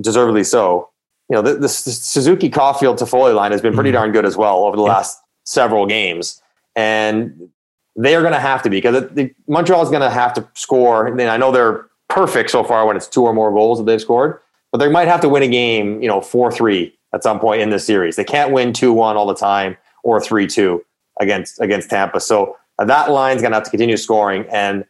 [0.00, 0.90] deservedly so,
[1.28, 3.96] you know, the, the Suzuki Caufield Toffoli line has been pretty mm-hmm.
[3.96, 4.88] darn good as well over the yeah.
[4.88, 6.42] last several games.
[6.74, 7.50] And
[7.96, 10.48] they are going to have to be because the, Montreal is going to have to
[10.54, 11.06] score.
[11.06, 14.00] And I know they're perfect so far when it's two or more goals that they've
[14.00, 14.40] scored,
[14.72, 17.60] but they might have to win a game, you know, 4 3 at some point
[17.60, 18.16] in this series.
[18.16, 20.82] They can't win 2 1 all the time or 3 2
[21.20, 22.20] against against Tampa.
[22.20, 24.46] So uh, that line's going to have to continue scoring.
[24.50, 24.84] And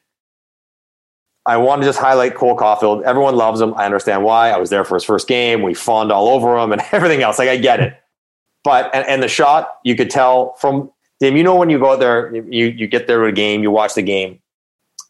[1.49, 3.03] I want to just highlight Cole Caufield.
[3.05, 3.73] Everyone loves him.
[3.75, 4.51] I understand why.
[4.51, 5.63] I was there for his first game.
[5.63, 7.39] We fawned all over him and everything else.
[7.39, 7.99] Like I get it.
[8.65, 10.91] But and, and the shot, you could tell from
[11.21, 13.63] Dave, you know when you go out there, you you get there to a game,
[13.63, 14.41] you watch the game.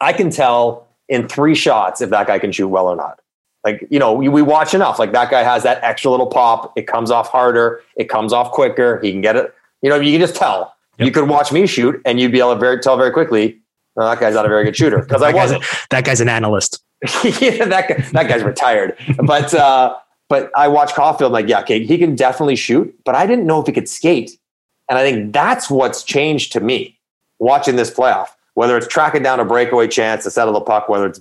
[0.01, 3.18] I can tell in three shots if that guy can shoot well or not.
[3.64, 5.01] Like, you know, we, we watch enough.
[5.01, 6.72] Like that guy has that extra little pop.
[6.76, 7.82] It comes off harder.
[7.97, 9.01] It comes off quicker.
[9.01, 9.53] He can get it.
[9.82, 10.74] You know, you can just tell.
[10.99, 11.07] Yep.
[11.07, 13.59] You could watch me shoot, and you'd be able to very, tell very quickly,
[13.99, 15.64] oh, that guy's not a very good shooter because I wasn't.
[15.90, 16.82] that guy's an analyst.
[17.40, 18.96] yeah, that guy, that guy's retired.
[19.24, 19.96] But uh,
[20.28, 23.61] but I watch Caufield like yeah, okay, he can definitely shoot, but I didn't know
[23.61, 24.38] if he could skate,
[24.88, 26.99] and I think that's what's changed to me
[27.38, 28.28] watching this playoff.
[28.55, 31.20] Whether it's tracking down a breakaway chance to settle the puck, whether it's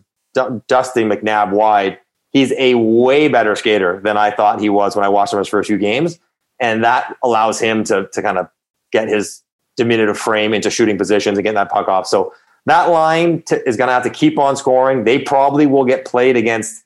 [0.67, 1.99] dusting McNabb wide,
[2.31, 5.47] he's a way better skater than I thought he was when I watched him his
[5.47, 6.19] first few games,
[6.59, 8.47] and that allows him to to kind of
[8.91, 9.43] get his
[9.77, 12.07] diminutive frame into shooting positions and getting that puck off.
[12.07, 12.33] So
[12.67, 15.05] that line t- is going to have to keep on scoring.
[15.05, 16.83] They probably will get played against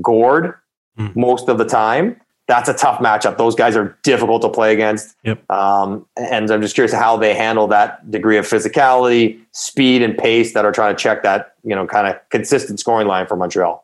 [0.00, 0.54] Gourde
[0.98, 1.16] mm.
[1.16, 2.20] most of the time.
[2.48, 3.38] That's a tough matchup.
[3.38, 5.16] Those guys are difficult to play against.
[5.24, 5.50] Yep.
[5.50, 10.52] Um, and I'm just curious how they handle that degree of physicality, speed, and pace
[10.52, 13.81] that are trying to check that you know kind of consistent scoring line for Montreal.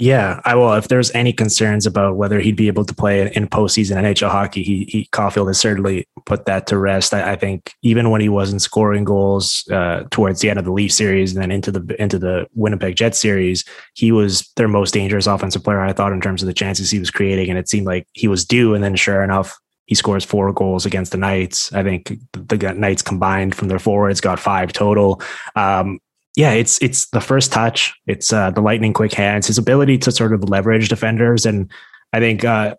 [0.00, 0.74] Yeah, I will.
[0.74, 4.62] If there's any concerns about whether he'd be able to play in postseason NHL hockey,
[4.62, 7.12] he, he Caufield has certainly put that to rest.
[7.12, 10.72] I, I think even when he wasn't scoring goals uh, towards the end of the
[10.72, 14.94] Leaf series and then into the into the Winnipeg Jets series, he was their most
[14.94, 15.80] dangerous offensive player.
[15.80, 18.28] I thought in terms of the chances he was creating, and it seemed like he
[18.28, 18.74] was due.
[18.74, 21.72] And then, sure enough, he scores four goals against the Knights.
[21.72, 25.20] I think the Knights combined from their forwards got five total.
[25.56, 25.98] Um,
[26.38, 27.92] yeah, it's it's the first touch.
[28.06, 29.48] It's uh, the lightning quick hands.
[29.48, 31.68] His ability to sort of leverage defenders, and
[32.12, 32.76] I think uh,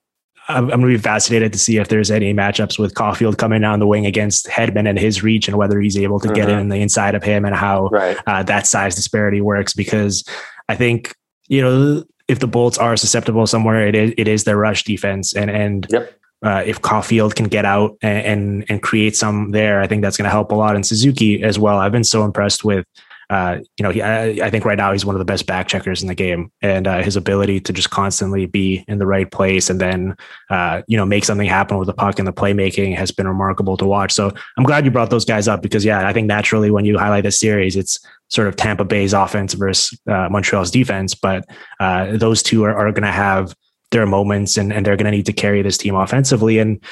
[0.48, 3.60] I'm, I'm going to be fascinated to see if there's any matchups with Caufield coming
[3.60, 6.36] down the wing against Hedman and his reach, and whether he's able to uh-huh.
[6.36, 8.18] get in the inside of him, and how right.
[8.28, 9.74] uh, that size disparity works.
[9.74, 10.24] Because
[10.70, 11.14] I think
[11.50, 15.36] you know if the Bolts are susceptible somewhere, it is it is their rush defense,
[15.36, 16.16] and and yep.
[16.42, 20.16] Uh, if Caufield can get out and, and, and create some there, I think that's
[20.16, 20.74] going to help a lot.
[20.74, 21.80] And Suzuki as well.
[21.80, 22.86] I've been so impressed with
[23.30, 25.68] uh, you know, he, I, I, think right now he's one of the best back
[25.68, 29.30] checkers in the game, and uh, his ability to just constantly be in the right
[29.32, 30.16] place and then,
[30.50, 33.78] uh, you know, make something happen with the puck and the playmaking has been remarkable
[33.78, 34.14] to watch.
[34.14, 36.98] So I'm glad you brought those guys up because, yeah, I think naturally when you
[36.98, 38.00] highlight this series, it's
[38.30, 41.46] sort of Tampa Bay's offense versus uh, Montreal's defense, but
[41.80, 43.54] uh, those two are, are going to have
[43.92, 46.60] their moments and, and they're going to need to carry this team offensively.
[46.60, 46.84] And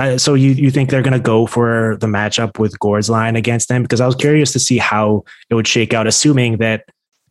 [0.00, 3.36] uh, so you you think they're going to go for the matchup with Gourde's line
[3.36, 3.82] against them?
[3.82, 6.84] Because I was curious to see how it would shake out, assuming that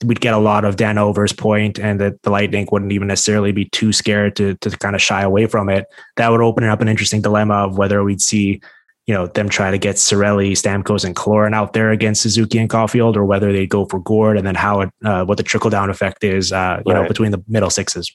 [0.06, 3.52] we'd get a lot of Danault versus Point and that the Lightning wouldn't even necessarily
[3.52, 5.86] be too scared to to kind of shy away from it.
[6.16, 8.62] That would open up an interesting dilemma of whether we'd see
[9.08, 12.70] you know them try to get Cirelli, Stamkos, and Killorn out there against Suzuki and
[12.70, 15.72] Caufield, or whether they go for Gourde, and then how it, uh, what the trickle
[15.72, 17.02] down effect is, uh, you right.
[17.02, 18.12] know, between the middle sixes.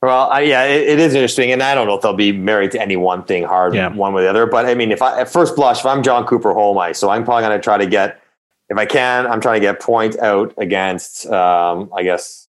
[0.00, 2.70] Well, I, yeah, it, it is interesting, and I don't know if they'll be married
[2.72, 3.88] to any one thing hard, yeah.
[3.88, 4.46] one way or the other.
[4.46, 7.24] But I mean, if I at first blush, if I'm Jon Cooper ice, so I'm
[7.24, 8.22] probably going to try to get,
[8.68, 12.46] if I can, I'm trying to get point out against, um, I guess,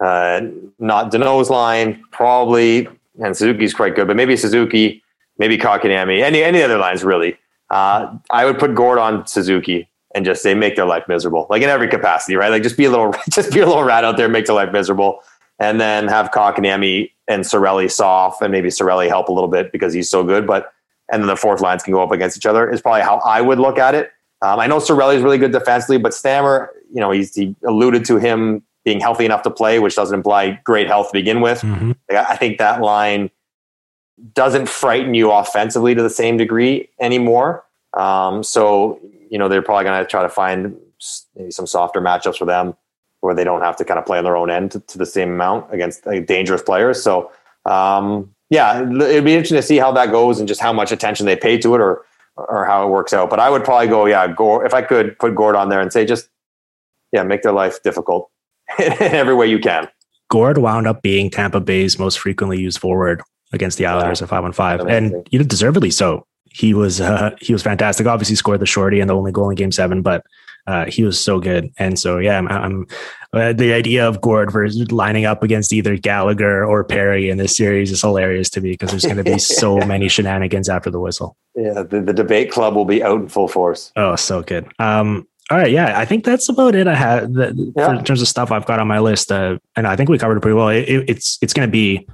[0.00, 0.40] uh,
[0.80, 2.88] not Danault's line, probably,
[3.22, 5.02] and Suzuki's quite good, but maybe Suzuki,
[5.38, 7.36] maybe Kotkaniemi, any any other lines really.
[7.70, 11.62] Uh, I would put Gourde on Suzuki and just say make their life miserable, like
[11.62, 12.50] in every capacity, right?
[12.50, 14.72] Like just be a little, just be a little rat out there, make their life
[14.72, 15.22] miserable,
[15.60, 19.92] and then have Kotkaniemi and Cirelli soft, and maybe Cirelli help a little bit because
[19.92, 20.46] he's so good.
[20.46, 20.72] But
[21.12, 23.40] and then the fourth lines can go up against each other is probably how I
[23.40, 24.10] would look at it.
[24.42, 28.04] Um, I know Cirelli is really good defensively, but Stammer, you know, he's, he alluded
[28.06, 31.60] to him being healthy enough to play, which doesn't imply great health to begin with.
[31.60, 31.92] Mm-hmm.
[32.10, 33.30] I think that line
[34.32, 37.64] doesn't frighten you offensively to the same degree anymore.
[37.94, 38.98] Um, so,
[39.28, 40.76] you know, they're probably going to try to find
[41.34, 42.74] maybe some softer matchups for them
[43.20, 45.06] where they don't have to kind of play on their own end to, to the
[45.06, 47.02] same amount against like, dangerous players.
[47.02, 47.30] So,
[47.66, 51.26] um, yeah, it'd be interesting to see how that goes and just how much attention
[51.26, 52.04] they pay to it or
[52.36, 53.28] or how it works out.
[53.28, 54.66] But I would probably go, yeah, Gourde.
[54.66, 56.28] If I could put Gourde on there and say, just
[57.12, 58.30] yeah, make their life difficult
[58.78, 59.88] in every way you can.
[60.30, 63.20] Gourde wound up being Tampa Bay's most frequently used forward
[63.52, 64.24] against the Islanders yeah.
[64.24, 66.26] at five on five, and you know, deservedly so.
[66.52, 68.06] He was uh, he was fantastic.
[68.06, 70.24] Obviously, scored the shorty and the only goal in Game Seven, but
[70.66, 71.72] uh, he was so good.
[71.78, 72.86] And so, yeah, I'm, I'm
[73.32, 77.56] uh, the idea of Gourde versus lining up against either Gallagher or Perry in this
[77.56, 81.00] series is hilarious to me because there's going to be so many shenanigans after the
[81.00, 81.36] whistle.
[81.54, 83.92] Yeah, the, the debate club will be out in full force.
[83.96, 84.72] Oh, so good.
[84.78, 86.86] Um, all right, yeah, I think that's about it.
[86.86, 87.98] I had the, yeah.
[87.98, 90.36] in terms of stuff I've got on my list, uh, and I think we covered
[90.36, 90.68] it pretty well.
[90.68, 92.06] It, it, it's it's going to be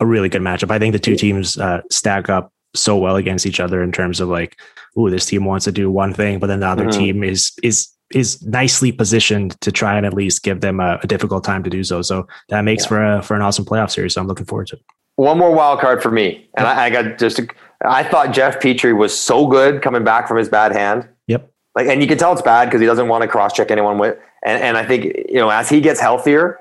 [0.00, 0.70] a really good matchup.
[0.70, 4.20] I think the two teams uh, stack up so well against each other in terms
[4.20, 4.58] of like,
[4.98, 6.98] oh, this team wants to do one thing, but then the other mm-hmm.
[6.98, 11.06] team is is is nicely positioned to try and at least give them a, a
[11.06, 12.02] difficult time to do so.
[12.02, 12.88] So that makes yeah.
[12.88, 14.14] for a for an awesome playoff series.
[14.14, 14.82] So I'm looking forward to it.
[15.16, 17.38] One more wild card for me, and I, I, got just.
[17.40, 17.48] A,
[17.84, 21.08] I thought Jeff Petry was so good coming back from his bad hand.
[21.26, 21.50] Yep.
[21.74, 23.98] Like, and you can tell it's bad because he doesn't want to cross check anyone
[23.98, 24.16] with.
[24.44, 26.58] And and I think you know as he gets healthier,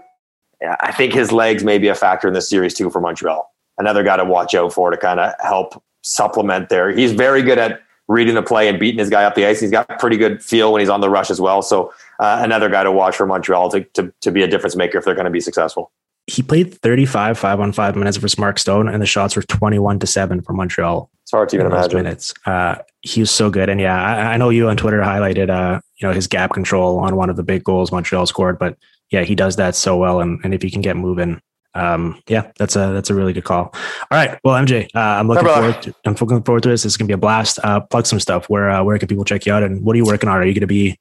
[0.62, 3.52] I think his legs may be a factor in this series too for Montreal.
[3.78, 6.90] Another guy to watch out for to kind of help supplement there.
[6.92, 9.60] He's very good at reading the play and beating his guy up the ice.
[9.60, 11.62] He's got pretty good feel when he's on the rush as well.
[11.62, 14.98] So uh, another guy to watch for Montreal to, to, to be a difference maker
[14.98, 15.92] if they're going to be successful.
[16.30, 20.00] He played 35 five on five minutes for Mark Stone, and the shots were 21
[20.00, 21.10] to seven for Montreal.
[21.24, 21.98] It's hard to even imagine.
[21.98, 22.34] Minutes.
[22.46, 23.70] Uh, he was so good.
[23.70, 27.00] And yeah, I, I, know you on Twitter highlighted, uh, you know, his gap control
[27.00, 28.78] on one of the big goals Montreal scored, but
[29.10, 30.20] yeah, he does that so well.
[30.20, 31.42] And, and if he can get moving,
[31.78, 33.66] um, yeah, that's a that's a really good call.
[33.66, 35.82] All right, well, MJ, uh, I'm looking forward.
[35.84, 36.84] To, I'm looking forward to this.
[36.84, 37.60] This is gonna be a blast.
[37.64, 38.50] Uh, plug some stuff.
[38.50, 39.62] Where uh, where can people check you out?
[39.62, 40.38] And what are you working on?
[40.38, 41.00] Are you gonna be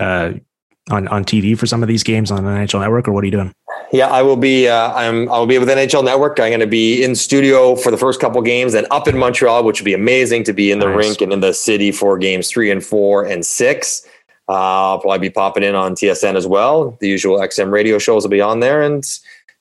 [0.00, 0.32] uh,
[0.90, 3.26] on on TV for some of these games on the NHL Network, or what are
[3.26, 3.54] you doing?
[3.92, 4.68] Yeah, I will be.
[4.68, 5.30] Uh, I'm.
[5.30, 6.40] I will be with NHL Network.
[6.40, 9.62] I'm going to be in studio for the first couple games, and up in Montreal,
[9.62, 10.96] which will be amazing to be in the nice.
[10.96, 14.06] rink and in the city for games three and four and six.
[14.48, 14.52] Uh,
[14.92, 16.96] I'll probably be popping in on TSN as well.
[17.00, 19.04] The usual XM radio shows will be on there, and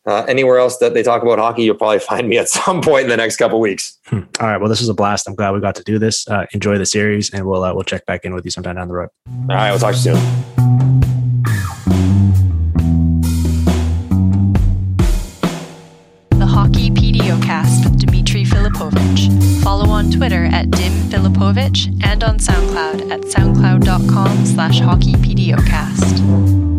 [0.06, 3.03] uh, anywhere else that they talk about hockey, you'll probably find me at some point
[3.03, 3.97] in the next couple weeks.
[4.06, 4.22] Hmm.
[4.39, 4.58] All right.
[4.58, 5.28] Well, this was a blast.
[5.28, 6.28] I'm glad we got to do this.
[6.28, 8.88] Uh, enjoy the series, and we'll uh, we'll check back in with you sometime down
[8.88, 9.10] the road.
[9.28, 9.72] All right.
[9.72, 11.36] We'll talk to you soon.
[16.38, 19.64] The Hockey PDOcast with Dimitri Filipovic.
[19.64, 26.74] Follow on Twitter at Dim Filipovic and on SoundCloud at soundcloud.com slash hockeypdocast.